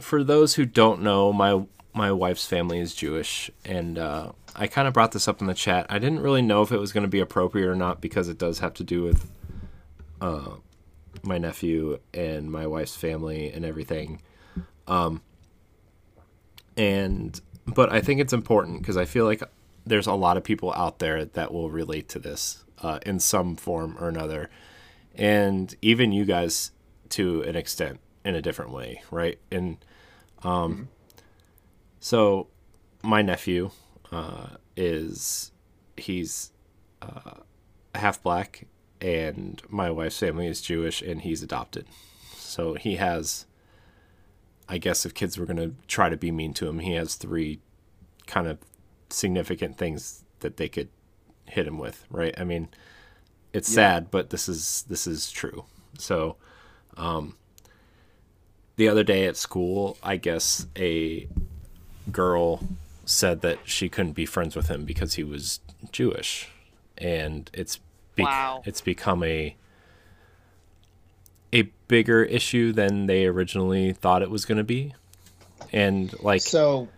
[0.00, 4.86] for those who don't know, my my wife's family is Jewish, and uh, I kind
[4.86, 5.86] of brought this up in the chat.
[5.88, 8.38] I didn't really know if it was going to be appropriate or not because it
[8.38, 9.28] does have to do with
[10.20, 10.56] uh,
[11.22, 14.22] my nephew and my wife's family and everything.
[14.86, 15.22] Um,
[16.76, 19.42] and but I think it's important because I feel like
[19.84, 23.56] there's a lot of people out there that will relate to this uh, in some
[23.56, 24.50] form or another
[25.14, 26.70] and even you guys
[27.10, 29.76] to an extent in a different way right and
[30.42, 30.88] um
[31.98, 32.46] so
[33.02, 33.70] my nephew
[34.12, 35.52] uh is
[35.96, 36.52] he's
[37.02, 37.34] uh
[37.94, 38.66] half black
[39.00, 41.86] and my wife's family is jewish and he's adopted.
[42.36, 43.46] So he has
[44.68, 47.14] i guess if kids were going to try to be mean to him he has
[47.14, 47.60] three
[48.26, 48.58] kind of
[49.10, 50.88] significant things that they could
[51.46, 52.34] hit him with right?
[52.38, 52.68] I mean
[53.52, 55.64] it's sad, but this is this is true.
[55.98, 56.36] So,
[56.96, 57.36] um,
[58.80, 61.28] the other day at school, I guess a
[62.10, 62.60] girl
[63.04, 65.60] said that she couldn't be friends with him because he was
[65.92, 66.48] Jewish,
[66.96, 67.78] and it's
[68.14, 68.62] be- Wow.
[68.64, 69.54] it's become a
[71.52, 74.94] a bigger issue than they originally thought it was going to be.
[75.74, 76.88] And like So,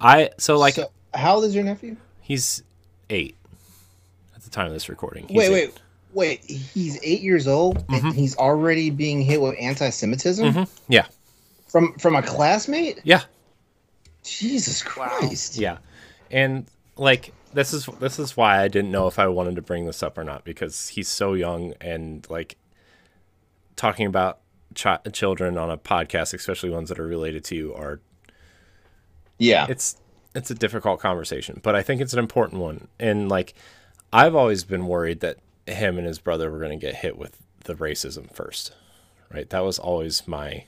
[0.00, 1.96] I so like so how old is your nephew?
[2.20, 2.62] he's
[3.10, 3.34] 8
[4.36, 5.26] at the time of this recording.
[5.26, 5.52] He's Wait, eight.
[6.14, 6.50] wait, wait.
[6.72, 10.68] He's eight years old and he's already being hit with anti-Semitism Mhm.
[10.88, 11.06] Yeah.
[11.72, 13.00] From from a classmate.
[13.02, 13.22] Yeah.
[14.22, 15.56] Jesus Christ!
[15.56, 15.78] Yeah,
[16.30, 16.66] and
[16.96, 20.02] like this is this is why I didn't know if I wanted to bring this
[20.02, 22.56] up or not because he's so young and like
[23.74, 24.38] talking about
[24.76, 28.00] chi- children on a podcast, especially ones that are related to you, are
[29.38, 29.96] Yeah, it's
[30.36, 32.86] it's a difficult conversation, but I think it's an important one.
[33.00, 33.54] And like
[34.12, 37.38] I've always been worried that him and his brother were going to get hit with
[37.64, 38.72] the racism first.
[39.32, 39.50] Right?
[39.50, 40.66] That was always my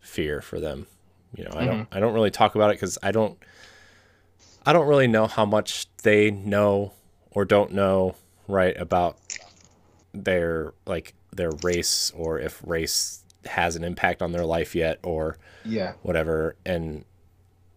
[0.00, 0.86] fear for them.
[1.34, 1.94] You know, I don't mm-hmm.
[1.94, 3.38] I don't really talk about it cuz I don't
[4.64, 6.92] I don't really know how much they know
[7.30, 9.18] or don't know right about
[10.12, 15.38] their like their race or if race has an impact on their life yet or
[15.64, 15.92] yeah.
[16.02, 17.04] whatever and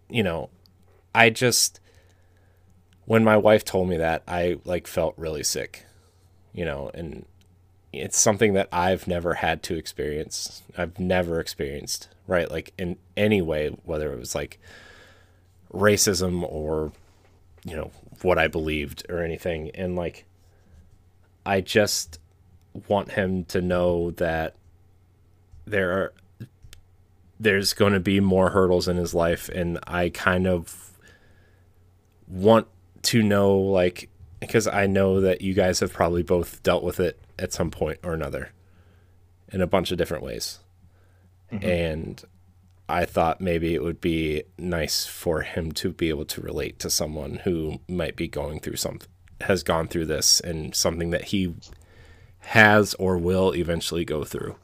[0.10, 0.50] you know
[1.14, 1.80] i just
[3.06, 5.86] when my wife told me that i like felt really sick
[6.54, 7.26] you know and
[7.94, 10.64] it's something that i've never had to experience.
[10.78, 14.60] I've never experienced right like in any way whether it was like
[15.74, 16.92] racism or
[17.64, 19.72] you know what i believed or anything.
[19.72, 20.26] And like
[21.46, 22.20] i just
[22.88, 24.56] want him to know that
[25.66, 26.14] there are
[27.40, 29.50] there's going to be more hurdles in his life.
[29.50, 30.92] And i kind of
[32.28, 32.68] want
[33.02, 34.08] to know like
[34.40, 38.00] because i know that you guys have probably both dealt with it at some point
[38.04, 38.52] or another
[39.52, 40.60] in a bunch of different ways.
[41.52, 41.66] Mm-hmm.
[41.68, 42.24] And
[42.90, 46.90] i thought maybe it would be nice for him to be able to relate to
[46.90, 49.08] someone who might be going through something
[49.42, 51.54] has gone through this and something that he
[52.40, 54.56] has or will eventually go through.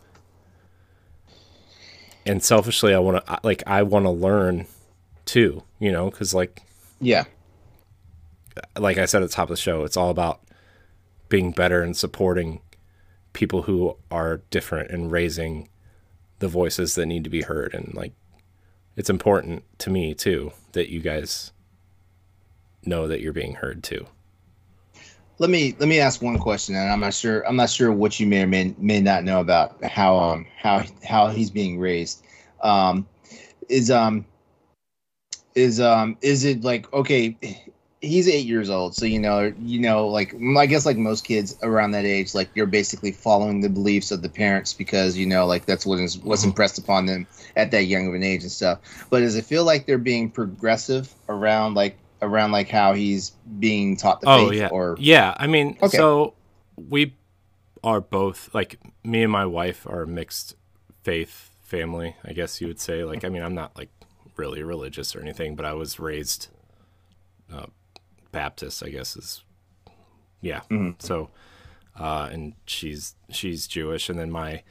[2.26, 4.68] And selfishly i want to like i want to learn
[5.26, 6.62] too you know because like
[7.00, 7.26] Yeah.
[8.78, 10.42] like i said at the top of the show it's all about
[11.30, 12.62] being better and supporting
[13.34, 15.70] people who are different and raising
[16.40, 18.14] the voices that need to be heard and like
[18.96, 21.52] it's important to me too that you guys
[22.86, 24.06] know that you're being heard too
[25.40, 28.20] Let me let me ask one question, and I'm not sure I'm not sure what
[28.20, 32.24] you may or may, may not know about how um how how he's being raised.
[32.64, 33.08] Um,
[33.70, 34.26] is um
[35.54, 37.38] is um is it like okay?
[38.00, 41.58] He's eight years old, so you know you know like I guess like most kids
[41.64, 45.48] around that age, like you're basically following the beliefs of the parents because you know
[45.48, 46.50] like that's what is what's Mhm.
[46.50, 47.26] impressed upon them
[47.56, 48.80] at that young of an age and stuff.
[49.10, 53.98] But does it feel like they're being progressive around like around like how he's being
[53.98, 55.34] taught the Oh faith yeah, or yeah.
[55.38, 55.98] I mean, Okay.
[55.98, 56.36] so
[56.76, 57.14] we
[57.84, 60.56] are both like me and my wife are a mixed
[61.04, 63.04] faith family, I guess you would say.
[63.04, 63.90] Like, I mean, I'm not like
[64.36, 66.48] really religious or anything, but I was raised
[67.52, 67.68] uh,
[68.32, 69.44] Baptist, I guess is
[70.42, 70.62] yeah.
[71.00, 71.30] So,
[71.98, 74.64] uh, and she's she's Jewish, and then my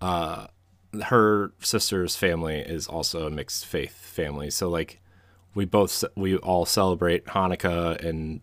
[0.00, 0.46] uh,
[1.04, 4.50] her sister's family is also a mixed faith family.
[4.50, 5.00] So like,
[5.54, 8.40] we both we all celebrate Hanukkah, and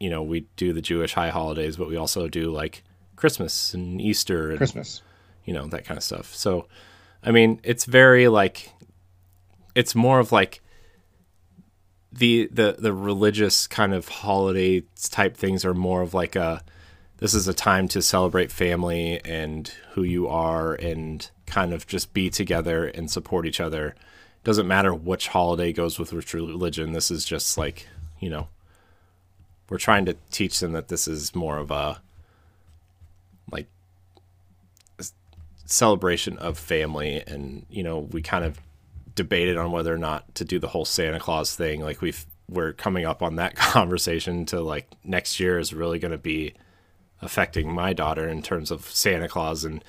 [0.00, 2.82] you know we do the Jewish high holidays, but we also do like
[3.16, 5.02] Christmas and Easter and Christmas.
[5.44, 6.68] you know that kind of stuff so
[7.24, 8.70] i mean it's very like
[9.74, 10.60] it's more of like
[12.12, 16.62] the the the religious kind of holiday type things are more of like a
[17.18, 22.12] this is a time to celebrate family and who you are and kind of just
[22.12, 23.94] be together and support each other.
[24.42, 26.92] Doesn't matter which holiday goes with which religion.
[26.92, 27.86] This is just like
[28.20, 28.48] you know
[29.70, 32.02] we're trying to teach them that this is more of a
[33.50, 33.68] like
[35.64, 37.22] celebration of family.
[37.26, 38.60] And you know we kind of
[39.14, 42.72] debated on whether or not to do the whole santa claus thing like we've we're
[42.72, 46.54] coming up on that conversation to like next year is really going to be
[47.20, 49.84] affecting my daughter in terms of santa claus and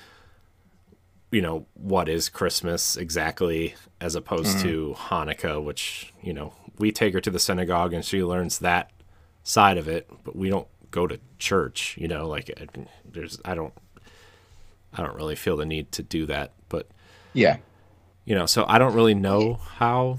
[1.30, 4.68] you know what is christmas exactly as opposed mm-hmm.
[4.68, 8.90] to hanukkah which you know we take her to the synagogue and she learns that
[9.42, 12.50] side of it but we don't go to church you know like
[13.04, 13.74] there's i don't
[14.96, 16.52] I don't really feel the need to do that.
[16.68, 16.88] But
[17.32, 17.58] Yeah.
[18.24, 20.18] You know, so I don't really know how.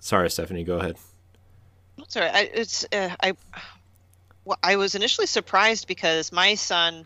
[0.00, 0.96] Sorry, Stephanie, go ahead.
[2.08, 3.34] Sorry, I, it's uh, I.
[4.44, 7.04] Well, I was initially surprised because my son,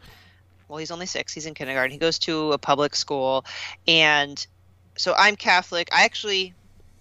[0.69, 1.33] well, he's only six.
[1.33, 1.91] He's in kindergarten.
[1.91, 3.45] He goes to a public school,
[3.89, 4.45] and
[4.97, 5.89] so I'm Catholic.
[5.93, 6.55] I actually,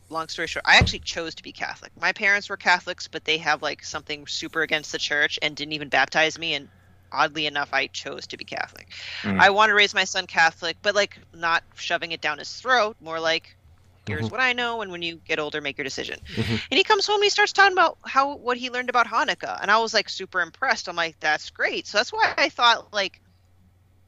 [0.10, 1.92] long story short, I actually chose to be Catholic.
[2.00, 5.74] My parents were Catholics, but they have like something super against the church and didn't
[5.74, 6.56] even baptize me.
[6.56, 6.70] And
[7.12, 8.88] oddly enough, I chose to be Catholic.
[9.24, 9.40] Mhm.
[9.40, 12.98] I want to raise my son Catholic, but like not shoving it down his throat.
[13.00, 13.58] More like,
[14.06, 14.32] here's Mhm.
[14.32, 16.20] what I know, and when you get older, make your decision.
[16.28, 16.62] Mhm.
[16.72, 19.60] And he comes home and he starts talking about how what he learned about Hanukkah,
[19.62, 20.88] and I was like super impressed.
[20.90, 21.88] I'm like, that's great.
[21.88, 23.20] So that's why I thought like.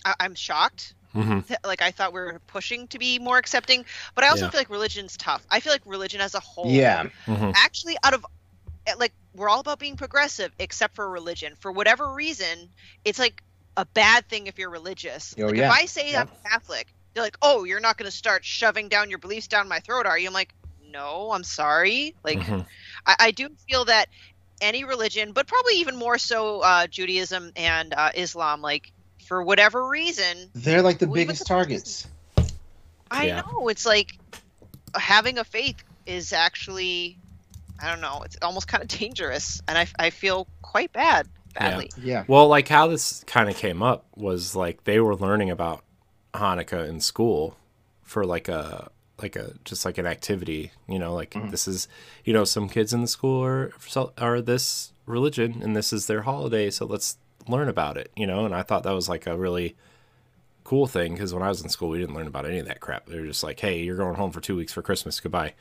[0.06, 0.96] I- I'm shocked.
[1.14, 3.86] hmm Like I thought we were pushing to be more accepting,
[4.16, 4.50] but I also Yeah.
[4.52, 5.46] feel like religion's tough.
[5.50, 7.04] I feel like religion as a whole, Yeah.
[7.26, 8.26] hmm actually, out of
[9.00, 11.56] like we're all about being progressive, except for religion.
[11.60, 12.70] For whatever reason,
[13.06, 13.42] it's like
[13.78, 15.34] a bad thing if you're religious.
[15.40, 15.66] Oh, like yeah.
[15.68, 16.22] if I say Yeah.
[16.22, 19.68] I'm Catholic, they're like, "Oh, you're not going to start shoving down your beliefs down
[19.68, 20.54] my throat, are you?" I'm like,
[20.92, 22.66] "No, I'm sorry." Like Mhm.
[23.06, 24.08] I, I do feel that
[24.62, 28.92] any religion, but probably even more so uh, Judaism and uh, Islam, like
[29.28, 32.08] for whatever reason, They're like the We- biggest targets.
[33.10, 33.42] I Yeah.
[33.42, 34.10] know it's like
[34.96, 37.18] having a faith is actually,
[37.82, 41.92] I don't know, it's almost kind of dangerous, and I, I feel quite bad, badly.
[41.98, 42.24] Yeah.
[42.28, 45.84] Well, like how this kind of came up was like they were learning about
[46.34, 47.58] Hanukkah in school
[48.02, 48.90] for like a
[49.22, 51.50] like a just like an activity, you know, like mm-hmm.
[51.50, 51.88] this is
[52.26, 53.72] you know some kids in the school are
[54.18, 57.18] are this religion and this is their holiday, so let's
[57.48, 58.46] learn about it, you know.
[58.46, 59.76] And I thought that was like a really
[60.64, 62.80] cool thing because when I was in school, we didn't learn about any of that
[62.80, 63.06] crap.
[63.06, 65.20] They were just like, "Hey, you're going home for two weeks for Christmas.
[65.20, 65.54] Goodbye."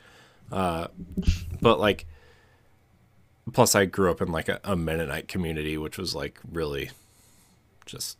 [0.51, 0.87] Uh,
[1.61, 2.05] but like,
[3.53, 6.91] plus I grew up in like a, a Mennonite community, which was like really
[7.85, 8.17] just.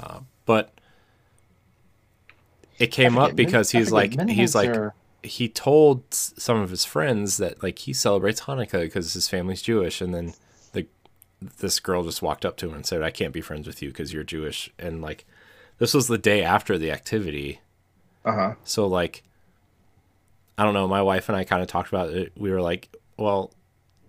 [0.00, 0.72] Uh, but
[2.78, 7.36] it came up because he's like he's like are- he told some of his friends
[7.36, 10.32] that like he celebrates Hanukkah because his family's Jewish, and then
[10.72, 10.86] the
[11.58, 13.88] this girl just walked up to him and said, "I can't be friends with you
[13.90, 15.26] because you're Jewish." And like,
[15.78, 17.60] this was the day after the activity,
[18.24, 18.54] Uh-huh.
[18.64, 19.22] so like,
[20.58, 20.86] I don't know.
[20.88, 22.32] My wife and I kind of talked about it.
[22.36, 23.52] We were like, well,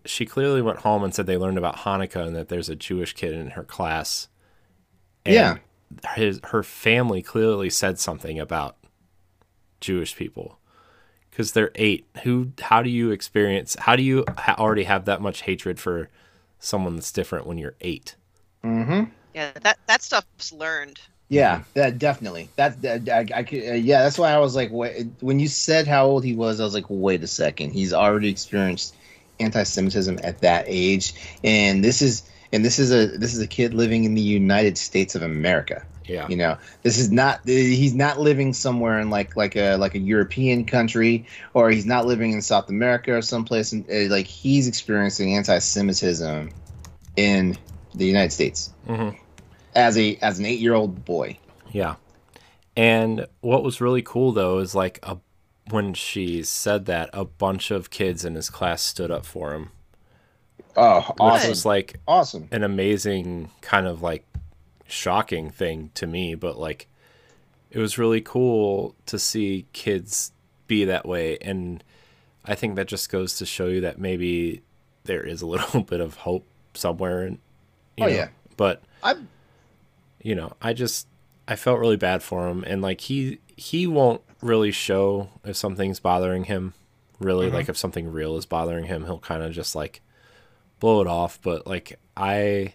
[0.06, 3.14] she clearly went home and said they learned about Hanukkah and that there's a Jewish
[3.14, 4.28] kid in her class.
[5.26, 5.58] And Yeah.
[6.16, 8.78] His her family clearly said something about
[9.82, 10.58] Jewish people
[11.30, 12.08] because they're eight.
[12.24, 12.54] Who?
[12.62, 13.76] How do you experience?
[13.78, 16.10] How do you ha- already have that much hatred for
[16.60, 18.16] someone that's different when you're eight?
[18.64, 19.12] Mm-hmm.
[19.36, 21.02] Yeah, that that stuff's learned.
[21.32, 22.50] Yeah, that definitely.
[22.58, 23.66] That, that I, I could.
[23.66, 26.60] Uh, yeah, that's why I was like, wait, when you said how old he was,
[26.60, 27.72] I was like, wait a second.
[27.72, 28.94] He's already experienced
[29.40, 33.74] anti-Semitism at that age, and this is and this is a this is a kid
[33.74, 35.86] living in the United States of America.
[36.04, 36.28] Yeah.
[36.28, 37.40] You know, this is not.
[37.46, 42.06] He's not living somewhere in like like a like a European country, or he's not
[42.06, 43.72] living in South America or someplace.
[43.72, 46.52] And uh, like he's experiencing anti-Semitism
[47.16, 47.58] in
[47.96, 49.10] the United States hmm
[49.76, 51.38] as a as an eight year old boy.
[51.72, 51.96] Yeah.
[52.76, 55.18] And what was really cool though is like a
[55.70, 59.70] when she said that, a bunch of kids in his class stood up for him.
[60.76, 62.48] Oh, Which was like Awesome.
[62.52, 64.26] an amazing kind of like
[64.88, 66.88] shocking thing to me, but like
[67.70, 70.32] it was really cool to see kids
[70.68, 71.84] be that way and
[72.46, 74.62] I think that just goes to show you that maybe
[75.04, 77.40] there is a little bit of hope somewhere and
[78.00, 79.16] oh know, yeah but I
[80.24, 81.08] you know I just
[81.48, 86.00] I felt really bad for him and like he he won't really show if something's
[86.00, 86.74] bothering him
[87.20, 87.56] really mm-hmm.
[87.56, 90.02] like if something real is bothering him he'll kind of just like
[90.80, 92.74] blow it off but like I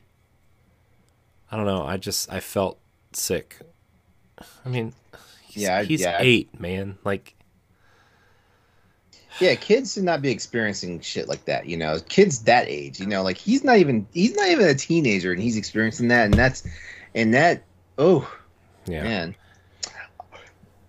[1.51, 2.79] I don't know I just I felt
[3.13, 3.59] sick
[4.65, 4.93] I mean
[5.43, 6.19] he's, yeah he's yeah.
[6.21, 7.37] 8 man like
[9.39, 11.67] yeah, kids should not be experiencing shit like that.
[11.67, 12.99] You know, kids that age.
[12.99, 16.25] You know, like he's not even he's not even a teenager, and he's experiencing that,
[16.25, 16.67] and that's
[17.17, 17.65] and that.
[17.99, 18.31] Oh,
[18.87, 19.35] yeah, man.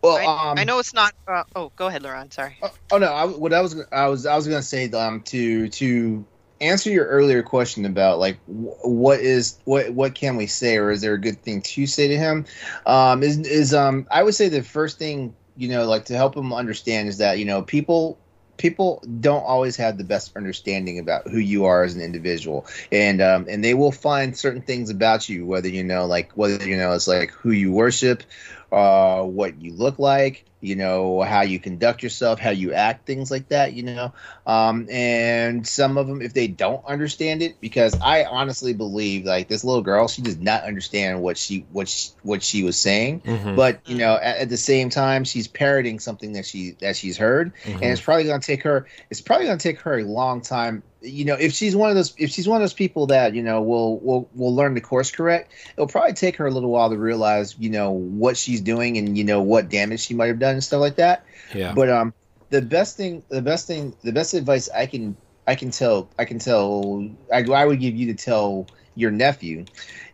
[0.03, 1.13] Well, I, um, I know it's not.
[1.27, 2.31] Uh, oh, go ahead, LeRon.
[2.31, 2.57] Sorry.
[2.61, 5.69] Oh, oh no, I, what I was I was I was gonna say um to
[5.69, 6.25] to
[6.61, 11.01] answer your earlier question about like what is what what can we say or is
[11.01, 12.45] there a good thing to say to him
[12.87, 16.35] um is is um i would say the first thing you know like to help
[16.35, 18.17] him understand is that you know people
[18.57, 22.65] people don't always have the best understanding about who you are as an individual.
[22.91, 26.67] And um, and they will find certain things about you whether you know like whether
[26.67, 28.23] you know it's like who you worship
[28.71, 33.29] uh, what you look like you know how you conduct yourself how you act things
[33.29, 34.11] like that you know
[34.45, 39.47] um, and some of them if they don't understand it because i honestly believe like
[39.47, 43.21] this little girl she does not understand what she what she, what she was saying
[43.21, 43.55] mm-hmm.
[43.55, 47.17] but you know at, at, the same time she's parroting something that she that she's
[47.17, 47.71] heard mm-hmm.
[47.73, 50.41] and it's probably going to take her it's probably going to take her a long
[50.41, 53.35] time you know, if she's one of those, if she's one of those people that
[53.35, 56.69] you know will will will learn the course correct, it'll probably take her a little
[56.69, 60.27] while to realize, you know, what she's doing and you know what damage she might
[60.27, 61.25] have done and stuff like that.
[61.53, 61.73] Yeah.
[61.73, 62.13] But um,
[62.49, 65.15] the best thing, the best thing, the best advice I can
[65.47, 69.65] I can tell I can tell I, I would give you to tell your nephew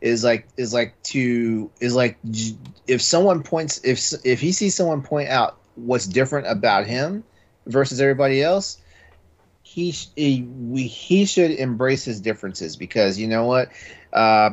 [0.01, 2.17] is like is like to is like
[2.87, 7.23] if someone points if if he sees someone point out what's different about him
[7.65, 8.77] versus everybody else
[9.73, 13.69] he he, we, he should embrace his differences because you know what?
[14.11, 14.51] Uh,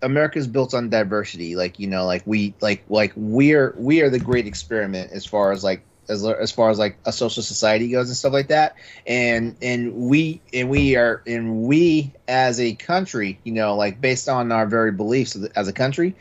[0.00, 1.56] America's built on diversity.
[1.56, 5.50] Like you know like we like like we're we are the great experiment as far
[5.50, 8.76] as like as, as far as like a social society goes and stuff like that.
[9.08, 14.28] And and we and we are and we as a country you know like based
[14.28, 16.14] on our very beliefs as a country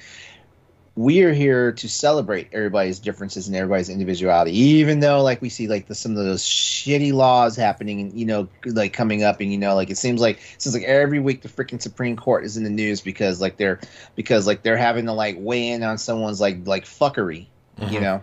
[0.97, 5.67] we are here to celebrate everybody's differences and everybody's individuality even though like we see
[5.67, 9.51] like the, some of those shitty laws happening and you know like coming up and
[9.51, 12.45] you know like it seems like it seems like every week the freaking supreme court
[12.45, 13.79] is in the news because like they're
[14.15, 17.93] because like they're having to like weigh in on someone's like like fuckery mm-hmm.
[17.93, 18.21] you know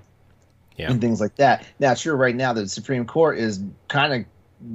[0.76, 0.90] yeah.
[0.90, 4.24] and things like that now sure right now the supreme court is kind of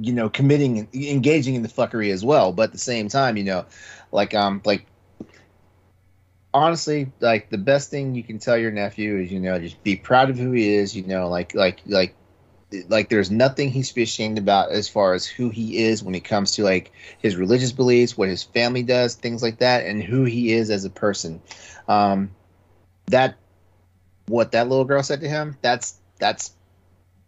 [0.04, 3.42] you know committing engaging in the fuckery as well but at the same time you
[3.42, 3.64] know
[4.12, 4.86] like um like
[6.58, 9.96] honestly, like the best thing you can tell your nephew is, you know, just be
[9.96, 10.96] proud of who he is.
[10.96, 12.14] You know, like like like
[12.88, 16.14] like there's nothing he should be ashamed about as far as who he is when
[16.14, 20.02] it comes to like his religious beliefs, what his family does, things like that, and
[20.02, 21.40] who he is as a person.
[21.86, 22.30] Um,
[23.06, 23.36] that
[24.26, 26.52] what that little girl said to him, that's that's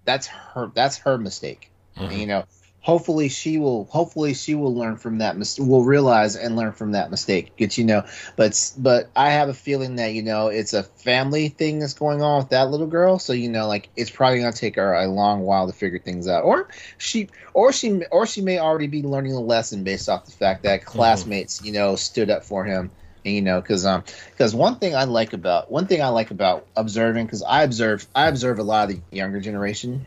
[0.05, 1.71] that's her that's her mistake.
[1.97, 2.17] Mm-hmm.
[2.17, 2.45] you know,
[2.81, 6.93] hopefully she will hopefully she will learn from that mis- will realize and learn from
[6.93, 8.03] that mistake get you know
[8.37, 12.23] but but i have a feeling that you know it's a family thing that's going
[12.23, 14.95] on with that little girl so you know like it's probably going to take her
[14.95, 18.87] a long while to figure things out or she or she or she may already
[18.87, 20.91] be learning a lesson based off the fact that mm-hmm.
[20.91, 21.67] classmates mm-hmm.
[21.67, 22.91] you know stood up for him
[23.25, 26.31] and, you know because um because one thing i like about one thing i like
[26.31, 30.07] about observing because i observe i observe a lot of the younger generation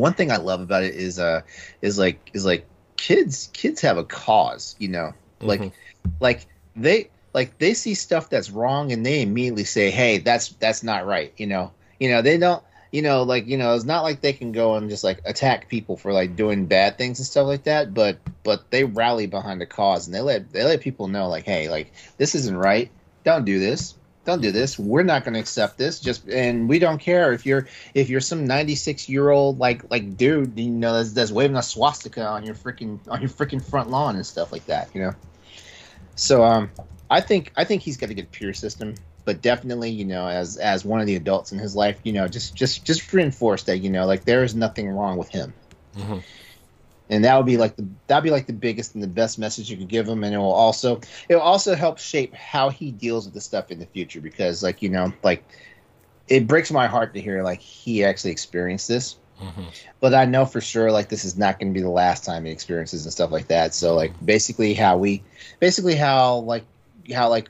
[0.00, 1.42] one thing I love about it is uh
[1.82, 5.12] is like is like kids kids have a cause, you know.
[5.40, 6.10] Like mm-hmm.
[6.20, 6.46] like
[6.76, 11.06] they like they see stuff that's wrong and they immediately say, "Hey, that's that's not
[11.06, 11.72] right," you know.
[11.98, 14.74] You know, they don't you know, like you know, it's not like they can go
[14.74, 17.94] and just like attack people for like doing bad things and stuff like that.
[17.94, 21.44] But but they rally behind a cause and they let they let people know like,
[21.44, 22.90] hey, like this isn't right.
[23.22, 23.94] Don't do this
[24.24, 24.78] don't do this.
[24.78, 26.00] We're not going to accept this.
[26.00, 30.16] Just and we don't care if you're if you're some 96 year old like like
[30.16, 33.90] dude, you know, that's, that's waving a swastika on your freaking on your freaking front
[33.90, 35.12] lawn and stuff like that, you know.
[36.16, 36.70] So um,
[37.08, 38.94] I think I think he's got a good peer system,
[39.24, 42.28] but definitely, you know, as as one of the adults in his life, you know,
[42.28, 45.54] just just just reinforce that, you know, like there is nothing wrong with him.
[45.96, 46.18] Mm-hmm
[47.10, 49.70] and that would be like the that'd be like the biggest and the best message
[49.70, 52.90] you could give him and it will also it will also help shape how he
[52.90, 55.44] deals with the stuff in the future because like you know like
[56.28, 59.64] it breaks my heart to hear like he actually experienced this mm-hmm.
[59.98, 62.44] but i know for sure like this is not going to be the last time
[62.44, 65.22] he experiences and stuff like that so like basically how we
[65.58, 66.64] basically how like
[67.12, 67.48] how like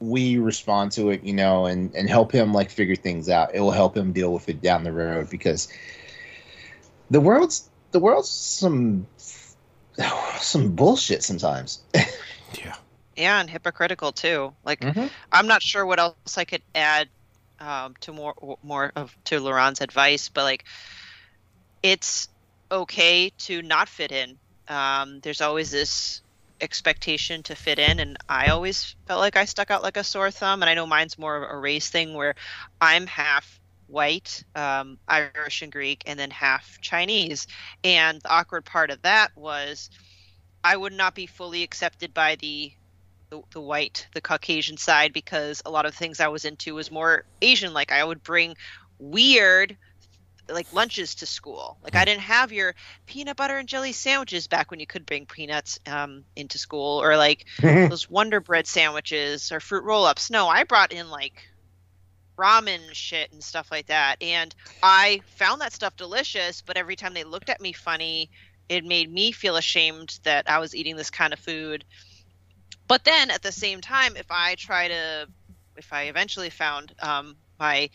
[0.00, 3.52] we respond to it, you know, and and help him like figure things out.
[3.54, 5.68] It will help him deal with it down the road because
[7.10, 9.06] the world's the world's some
[10.40, 11.80] some bullshit sometimes.
[12.54, 12.74] Yeah.
[13.16, 14.54] Yeah, and hypocritical too.
[14.62, 15.10] Like Mhm.
[15.32, 17.10] I'm not sure what else I could add
[17.58, 18.32] um, to more
[18.62, 20.64] more of to LeRon's advice, but like
[21.82, 22.28] it's
[22.70, 24.38] okay to not fit in.
[24.68, 26.22] Um, there's always this
[26.60, 30.30] expectation to fit in, and I always felt like I stuck out like a sore
[30.30, 30.62] thumb.
[30.62, 32.34] And I know mine's more of a race thing where
[32.80, 33.57] I'm half
[33.88, 37.46] white, um, Irish and Greek, and then half Chinese.
[37.82, 39.90] And the awkward part of that was
[40.62, 42.72] I would not be fully accepted by the
[43.30, 46.90] the, the white, the Caucasian side because a lot of things I was into was
[46.90, 47.74] more Asian.
[47.74, 48.56] Like I would bring
[48.98, 49.76] weird
[50.48, 51.76] like lunches to school.
[51.82, 52.74] Like I didn't have your
[53.06, 57.16] peanut butter and jelly sandwiches back when you could bring peanuts um, into school or
[57.16, 60.30] like those Wonder Bread sandwiches or fruit roll ups.
[60.30, 61.42] No, I brought in like
[62.38, 64.22] ramen shit and stuff like that.
[64.22, 68.30] And I found that stuff delicious, but every time they looked at me funny,
[68.68, 71.84] it made me feel ashamed that I was eating this kind of food.
[72.86, 75.28] But then at the same time, if I try to,
[75.76, 77.90] if I eventually found um, my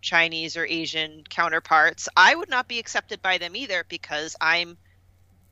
[0.00, 4.76] Chinese or Asian counterparts, I would not be accepted by them either because I'm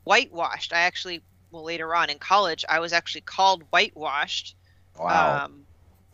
[0.03, 0.73] whitewashed.
[0.73, 1.21] I actually,
[1.51, 4.55] well, later on in college, I was actually called whitewashed
[4.97, 5.45] wow.
[5.45, 5.65] um,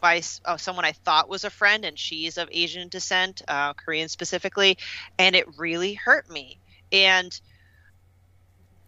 [0.01, 4.09] by oh, someone I thought was a friend, and she's of Asian descent, uh, Korean
[4.09, 4.77] specifically,
[5.17, 6.59] and it really hurt me.
[6.91, 7.37] And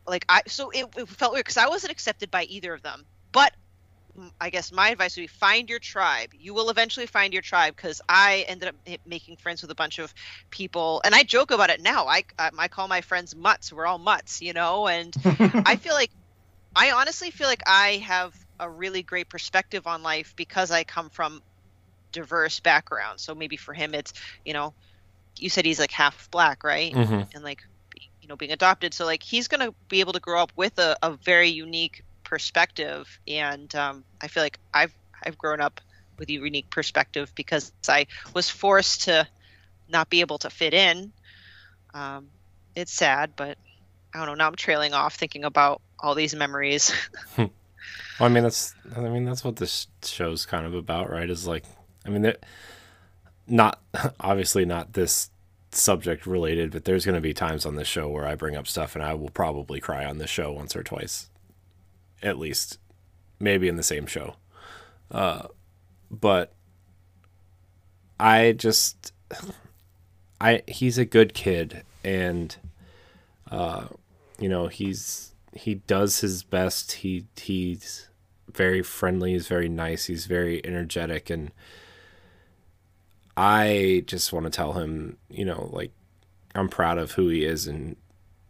[0.07, 3.05] like I, so it, it felt weird because I wasn't accepted by either of them.
[3.31, 3.53] But
[4.41, 6.31] I guess my advice would be find your tribe.
[6.33, 9.99] You will eventually find your tribe because I ended up making friends with a bunch
[9.99, 10.13] of
[10.49, 12.07] people, and I joke about it now.
[12.07, 13.71] I I I call my friends mutts.
[13.71, 16.11] We're all mutts, you know, and I feel like
[16.75, 21.09] I honestly feel like I have a really great perspective on life because I come
[21.09, 21.41] from
[22.13, 23.23] diverse backgrounds.
[23.23, 24.13] So maybe for him it's,
[24.45, 24.73] you know,
[25.37, 26.93] you said he's like half black, right?
[26.93, 27.59] hmm And like
[28.21, 28.93] you know, being adopted.
[28.93, 32.03] So like he's going to be able to grow up with a, a very unique
[32.23, 34.93] perspective and um, I feel like I've
[35.25, 35.79] I've grown up
[36.19, 39.27] with a unique perspective because I was forced to
[39.89, 41.13] not be able to fit in.
[41.93, 42.29] Um,
[42.75, 43.57] it's sad, but
[44.13, 44.33] I don't know.
[44.35, 46.93] Now I'm trailing off thinking about all these memories.
[48.19, 51.29] Well, I mean that's I mean that's what this show's kind of about, right?
[51.29, 51.63] Is like
[52.05, 52.33] I mean
[53.47, 53.81] not
[54.19, 55.29] obviously not this
[55.71, 58.67] subject related, but there's going to be times on this show where I bring up
[58.67, 61.29] stuff and I will probably cry on this show once or twice,
[62.23, 62.79] at least,
[63.39, 64.35] maybe in the same show.
[65.11, 65.47] Uh,
[66.09, 66.53] but
[68.19, 69.13] I just
[70.41, 72.55] I he's a good kid and
[73.51, 73.87] uh
[74.39, 78.06] you know he's he does his best he he's
[78.53, 81.51] very friendly he's very nice he's very energetic and
[83.35, 85.91] i just want to tell him you know like
[86.55, 87.95] i'm proud of who he is and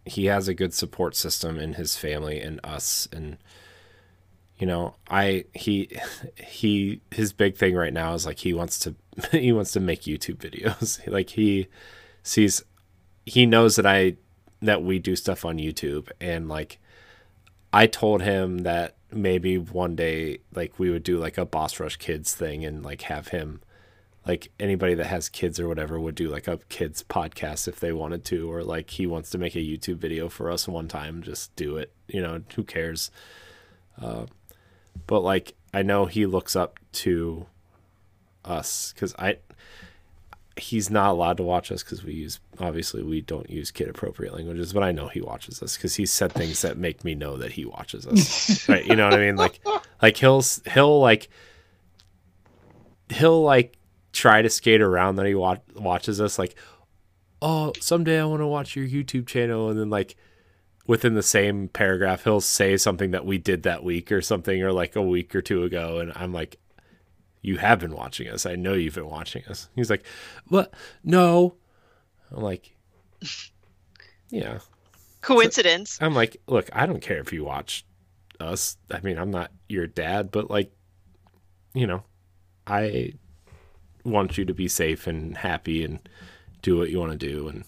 [0.05, 3.37] he has a good support system in his family and us and
[4.57, 5.89] you know i he
[6.37, 8.95] he his big thing right now is like he wants to
[9.31, 10.99] he wants to make youtube videos.
[11.11, 11.67] Like he
[12.23, 12.63] sees
[13.25, 14.15] he knows that i
[14.61, 16.79] that we do stuff on youtube and like
[17.73, 21.97] I told him that maybe one day like we would do like a Boss Rush
[21.97, 23.61] Kids thing and like have him
[24.25, 27.93] like anybody that has kids or whatever would do like a kids podcast if they
[27.93, 31.23] wanted to or like he wants to make a YouTube video for us one time
[31.23, 33.11] just do it you know who cares?
[34.01, 34.25] Uh,
[35.05, 37.45] but like I know he looks up to
[38.43, 39.37] us cuz I
[40.59, 44.33] he's not allowed to watch us because we use obviously we don't use kid appropriate
[44.33, 47.37] languages but i know he watches us because he's said things that make me know
[47.37, 48.67] that he watches us.
[48.69, 49.35] Right you know what i mean?
[49.35, 49.59] Like
[50.01, 51.29] like he'll he'll like
[53.09, 53.77] he'll like
[54.11, 56.55] try to skate around that he wa- watches us like
[57.41, 60.15] oh someday i want to watch your youtube channel and then like
[60.87, 64.71] within the same paragraph he'll say something that we did that week or something or
[64.71, 66.57] like a week or two ago and i'm like
[67.41, 68.45] you have been watching us.
[68.45, 69.69] I know you've been watching us.
[69.75, 70.05] He's like,
[70.47, 70.73] what?
[71.03, 71.55] No.
[72.31, 72.75] I'm like,
[74.29, 74.59] yeah.
[75.21, 75.97] Coincidence.
[76.01, 77.85] I'm like, look, I don't care if you watch
[78.39, 78.77] us.
[78.91, 80.71] I mean, I'm not your dad, but like,
[81.73, 82.03] you know,
[82.65, 83.13] I
[84.03, 85.99] want you to be safe and happy and
[86.61, 87.47] do what you want to do.
[87.47, 87.63] And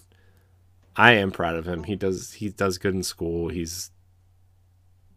[0.96, 1.84] I am proud of him.
[1.84, 3.50] He does, he does good in school.
[3.50, 3.92] He's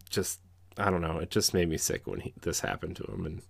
[0.09, 0.39] just,
[0.77, 1.19] I don't know.
[1.19, 3.25] It just made me sick when he, this happened to him.
[3.25, 3.41] And,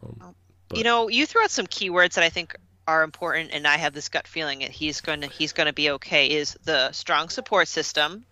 [0.00, 0.34] um,
[0.68, 2.56] but- you know, you threw out some keywords that I think
[2.86, 5.72] are important, and I have this gut feeling that he's going to he's going to
[5.72, 6.26] be okay.
[6.28, 8.24] Is the strong support system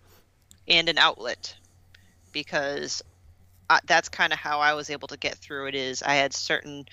[0.67, 1.55] and an outlet,
[2.31, 3.03] because
[3.69, 5.75] uh, that's kind of how I was able to get through it.
[5.75, 6.85] Is I had certain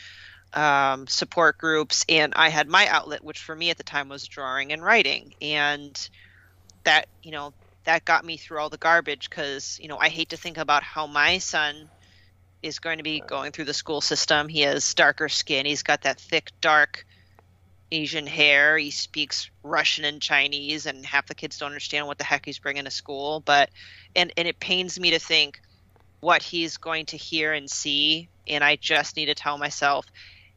[0.52, 4.26] um, support groups, and I had my outlet, which for me at the time was
[4.26, 6.08] drawing and writing, and
[6.84, 7.52] that you know
[7.84, 10.82] that got me through all the garbage because you know I hate to think about
[10.82, 11.88] how my son
[12.62, 14.48] is going to be going through the school system.
[14.48, 15.66] He has darker skin.
[15.66, 17.04] He's got that thick, dark
[17.90, 18.76] Asian hair.
[18.76, 22.58] He speaks Russian and Chinese, and half the kids don't understand what the heck he's
[22.58, 23.40] bringing to school.
[23.40, 23.70] But
[24.14, 25.60] and and it pains me to think
[26.20, 28.28] what he's going to hear and see.
[28.46, 30.04] And I just need to tell myself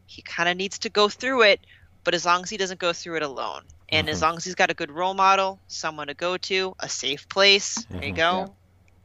[0.06, 1.66] he kind of needs to go through it,
[2.04, 4.12] but as long as he doesn't go through it alone, and Mhm.
[4.12, 7.30] as long as he's got a good role model, someone to go to, a safe
[7.30, 7.76] place.
[7.90, 8.16] There you Mhm.
[8.16, 8.56] go.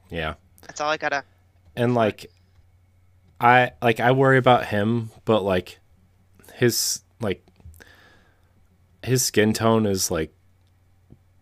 [0.09, 0.35] Yeah.
[0.62, 1.24] That's all I gotta.
[1.78, 2.31] and like
[3.40, 5.78] i like i worry about him but like
[6.54, 7.44] his like
[9.02, 10.32] his skin tone is like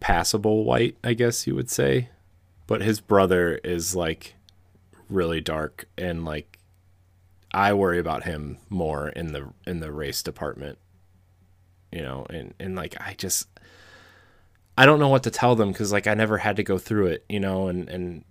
[0.01, 2.11] passable white i guess you would say.
[2.67, 4.35] But his brother is like
[5.11, 6.59] really dark and like
[7.53, 10.79] i worry about him more in the in the race department
[11.93, 13.49] you know and and like i just
[14.79, 17.07] i don't know what to tell them because like i never had to go through
[17.07, 18.25] it you know and and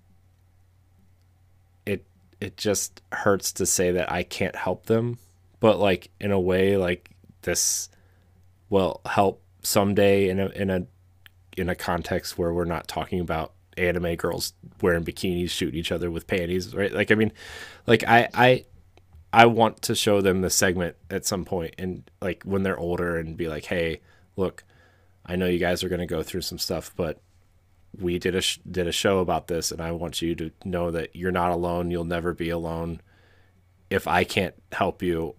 [2.43, 5.17] it just hurts to say that I can't help them,
[5.61, 7.09] but like in a way like
[7.43, 7.87] this
[8.69, 10.85] will help someday in a in a
[11.55, 14.51] in a context where we're not talking about anime girls
[14.81, 16.91] wearing bikinis shooting each other with panties, right?
[16.91, 17.31] Like I mean,
[17.87, 18.65] like I I
[19.31, 23.17] I want to show them the segment at some point and like when they're older
[23.17, 24.01] and be like, "Hey,
[24.35, 24.65] look,
[25.25, 27.21] I know you guys are going to go through some stuff, but
[27.99, 30.91] we did a sh- did a show about this and I want you to know
[30.91, 33.01] that you're not alone you'll never be alone
[33.89, 35.35] if I can't help you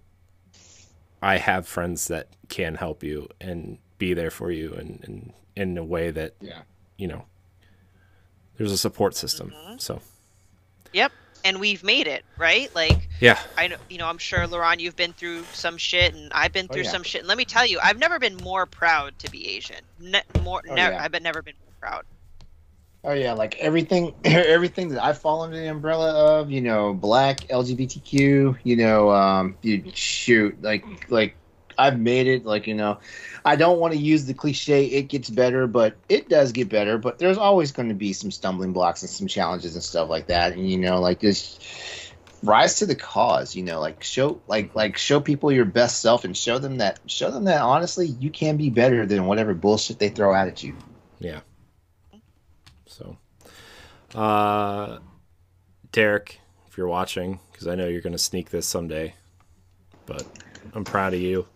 [1.23, 5.79] I have friends that can help you and be there for you and, and in
[5.79, 6.63] a way that Yeah.
[6.97, 7.25] you know
[8.57, 9.79] there's a support system mm-hmm.
[9.79, 10.01] so
[10.93, 11.11] Yep.
[11.47, 12.73] And we've made it, right?
[12.75, 16.33] Like yeah I know, you know, I'm sure, LeRon, you've been through some shit, and
[16.33, 16.91] I've been Oh, through yeah.
[16.91, 17.21] some shit.
[17.23, 19.77] And let me tell you, I've never been more proud to be Asian.
[20.01, 20.93] Ne- more, Oh, never.
[20.95, 21.03] yeah.
[21.05, 22.05] I've been never been more proud.
[23.05, 27.47] Oh yeah, like everything, everything that I fall under the umbrella of, you know, black,
[27.51, 31.37] LGBTQ, you know, um, you shoot, like, like
[31.77, 32.47] I've made it.
[32.47, 33.01] Like, you know,
[33.45, 36.97] I don't want to use the cliche "it gets better," but it does get better.
[36.97, 40.29] But there's always going to be some stumbling blocks and some challenges and stuff like
[40.29, 40.53] that.
[40.55, 41.63] And you know, like just
[42.43, 43.55] rise to the cause.
[43.55, 47.01] You know, like show, like, like show people your best self and show them that,
[47.07, 50.75] show them that honestly, you can be better than whatever bullshit they throw at you.
[51.19, 51.41] yeah
[54.15, 54.99] uh
[55.93, 59.15] Derek if you're watching because I know you're going to sneak this someday
[60.07, 60.25] but
[60.75, 61.47] I'm proud of you.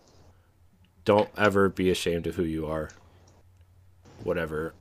[1.05, 2.89] Don't ever be ashamed of who you are.
[4.23, 4.73] Whatever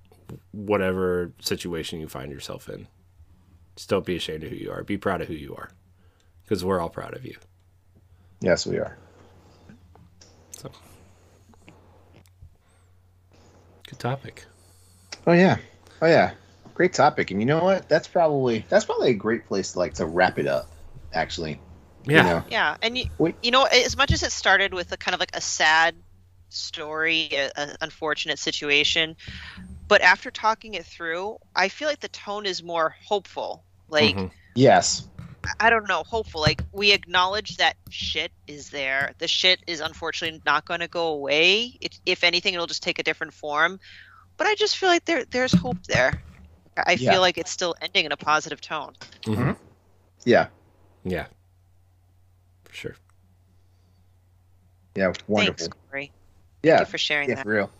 [0.53, 2.87] whatever situation you find yourself in.
[3.77, 4.83] Just don't be ashamed of who you are.
[4.83, 5.71] Be proud of who you are
[6.45, 7.37] because we're all proud of you.
[8.41, 8.97] Yes, we are.
[10.51, 10.71] so
[13.89, 14.45] good topic.
[15.27, 15.59] Oh yeah,
[16.03, 16.33] oh yeah,
[16.79, 17.33] great topic.
[17.33, 17.89] And you know what?
[17.89, 20.71] That's probably that's probably a great place to like to wrap it up.
[21.13, 21.61] Actually,
[22.07, 22.45] yeah You know?
[22.51, 23.35] Yeah, and you, Wait.
[23.43, 25.97] you know, as much as it started with a kind of like a sad
[26.51, 29.17] story, a, a unfortunate situation,
[29.89, 33.65] but after talking it through, I feel like the tone is more hopeful.
[33.89, 34.31] Like Mhm.
[34.55, 35.03] Yes,
[35.59, 36.41] I don't know, hopeful.
[36.41, 39.15] Like we acknowledge that shit is there.
[39.19, 41.77] The shit is unfortunately not going to go away.
[41.81, 43.81] It, if anything, it'll just take a different form.
[44.37, 46.23] But I just feel like there there's hope there.
[46.87, 47.13] I Yeah.
[47.13, 48.95] feel like it's still ending in a positive tone.
[49.23, 49.57] Mhm.
[50.25, 50.49] yeah,
[51.05, 51.27] yeah
[52.65, 52.97] for sure
[54.99, 55.59] yeah, wonderful.
[55.59, 56.13] Thanks, Corey.
[56.63, 57.45] yeah, Thank you for sharing yeah, that.
[57.45, 57.71] for real,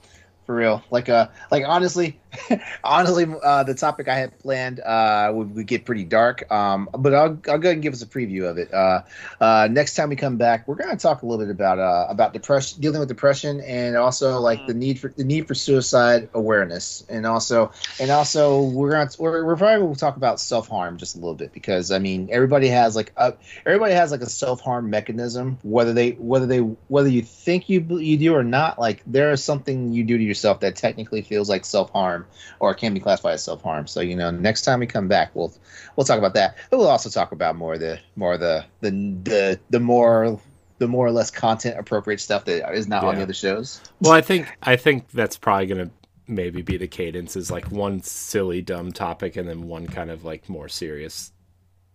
[0.49, 0.83] for real.
[0.91, 2.19] Like uh, like honestly,
[2.83, 6.51] honestly, uh, the topic I had planned uh would, would get pretty dark.
[6.51, 8.73] Um, but I'll I'll go ahead and give us a preview of it.
[8.73, 9.03] Uh,
[9.43, 12.33] uh, next time we come back, we're gonna talk a little bit about uh about
[12.33, 17.05] depression, dealing with depression, and also like the need for the need for suicide awareness,
[17.11, 17.71] and also
[18.01, 21.35] and also we're gonna we're, we're probably to talk about self harm just a little
[21.35, 23.35] bit because I mean everybody has like a
[23.67, 27.81] everybody has like a self harm mechanism whether they whether they whether you think you
[27.99, 31.49] you do or not like there is something you do to yourself that technically feels
[31.49, 32.27] like self harm
[32.61, 33.87] or can be classified as self harm.
[33.87, 35.53] So you know next time we come back we'll
[35.97, 36.57] we'll talk about that.
[36.71, 40.41] But we'll also talk about more of the more of the the the the more
[40.79, 43.81] the more or less content appropriate stuff that is not on the other shows.
[44.01, 45.91] Well, I think I think that's probably gonna
[46.29, 50.25] maybe be the cadence is like one silly dumb topic and then one kind of
[50.25, 51.33] like more serious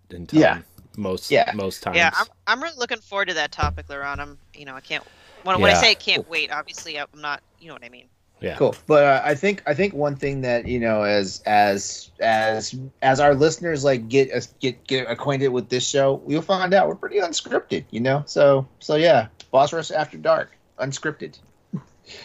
[0.10, 0.40] in tone.
[0.40, 0.62] Yeah.
[0.98, 1.52] Most Yeah.
[1.56, 1.98] most times.
[1.98, 4.20] Yeah, I'm, I'm really looking forward to that topic, LeRon.
[4.20, 5.04] I'm, you know, I can't.
[5.44, 7.42] When, when I say I can't wait, obviously I'm not.
[7.60, 8.08] You know what I mean.
[8.44, 8.58] Yeah.
[8.58, 8.76] Cool.
[8.88, 13.20] But uh, I think I think one thing that you know as as as as
[13.22, 16.96] our listeners like get us get get acquainted with this show, you'll find out we're
[16.96, 17.86] pretty unscripted.
[17.90, 18.24] You know.
[18.26, 21.40] So so yeah, Boss Rush After Dark, unscripted.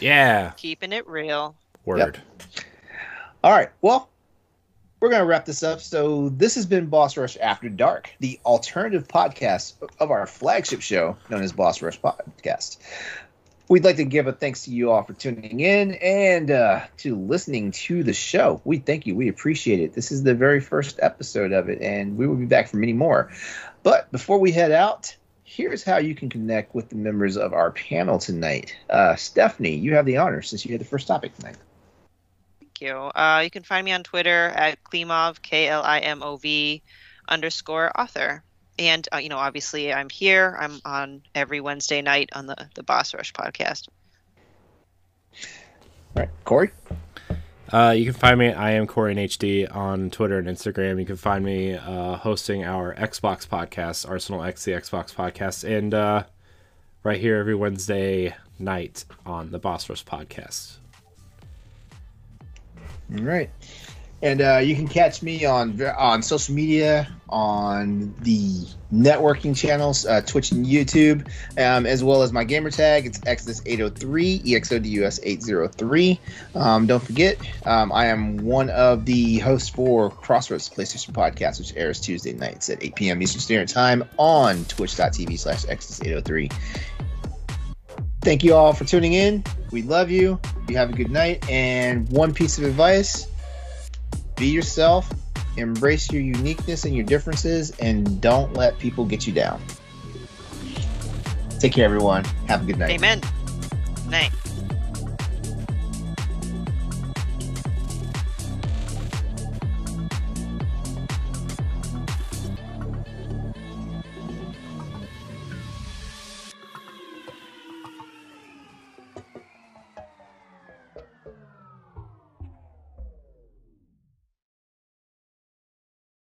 [0.01, 0.53] Yeah.
[0.57, 1.55] Keeping it real.
[1.85, 2.21] Word.
[3.45, 3.71] All right.
[3.81, 4.09] Well,
[5.01, 5.81] we're going to wrap this up.
[5.81, 11.17] So, this has been Boss Rush After Dark, the alternative podcast of our flagship show
[11.31, 12.79] known as Boss Rush Podcast.
[13.69, 17.15] We'd like to give a thanks to you all for tuning in and uh, to
[17.17, 18.63] listening to the show.
[18.65, 19.15] We thank you.
[19.15, 19.93] We appreciate it.
[19.93, 22.95] This is the very first episode of it, and we will be back for many
[22.95, 23.31] more.
[23.83, 25.15] But before we head out,
[25.45, 28.75] here's how you can connect with the members of our panel tonight.
[28.89, 31.57] Uh, Stephanie, you have the honor since you had the first topic tonight.
[32.61, 32.95] Thank you.
[32.97, 36.83] Uh, you can find me on Twitter at Klimov, K L I M O V
[37.29, 38.43] underscore author.
[38.79, 40.57] And, uh, you know, obviously I'm here.
[40.59, 43.89] I'm on every Wednesday night on the, the Boss Rush podcast.
[46.17, 46.71] All right, Corey?
[47.71, 48.53] Uh, you can find me.
[48.53, 50.99] I am Corey in HD on Twitter and Instagram.
[50.99, 55.93] You can find me uh, hosting our Xbox podcast, Arsenal X, the Xbox podcast, and
[55.93, 56.25] uh,
[57.03, 60.79] right here every Wednesday night on the Boss Rush podcast.
[63.17, 63.51] All right.
[64.21, 70.21] And uh, you can catch me on on social media, on the networking channels, uh,
[70.23, 73.07] Twitch and YouTube, um, as well as my gamer tag.
[73.07, 76.19] It's Exodus803, EXODUS803.
[76.57, 81.75] Um, don't forget, um, I am one of the hosts for Crossroads PlayStation Podcast, which
[81.77, 83.23] airs Tuesday nights at 8 p.m.
[83.23, 86.53] Eastern Standard Time on twitch.tv slash Exodus803.
[88.23, 89.45] Thank you all for tuning in.
[89.71, 90.41] We love you.
[90.69, 91.49] You have a good night.
[91.49, 93.29] And one piece of advice
[94.39, 95.13] be yourself,
[95.57, 99.61] embrace your uniqueness and your differences, and don't let people get you down.
[101.59, 102.25] Take care, everyone.
[102.47, 102.91] Have a good night.
[102.91, 103.21] Amen.
[104.09, 104.31] Night.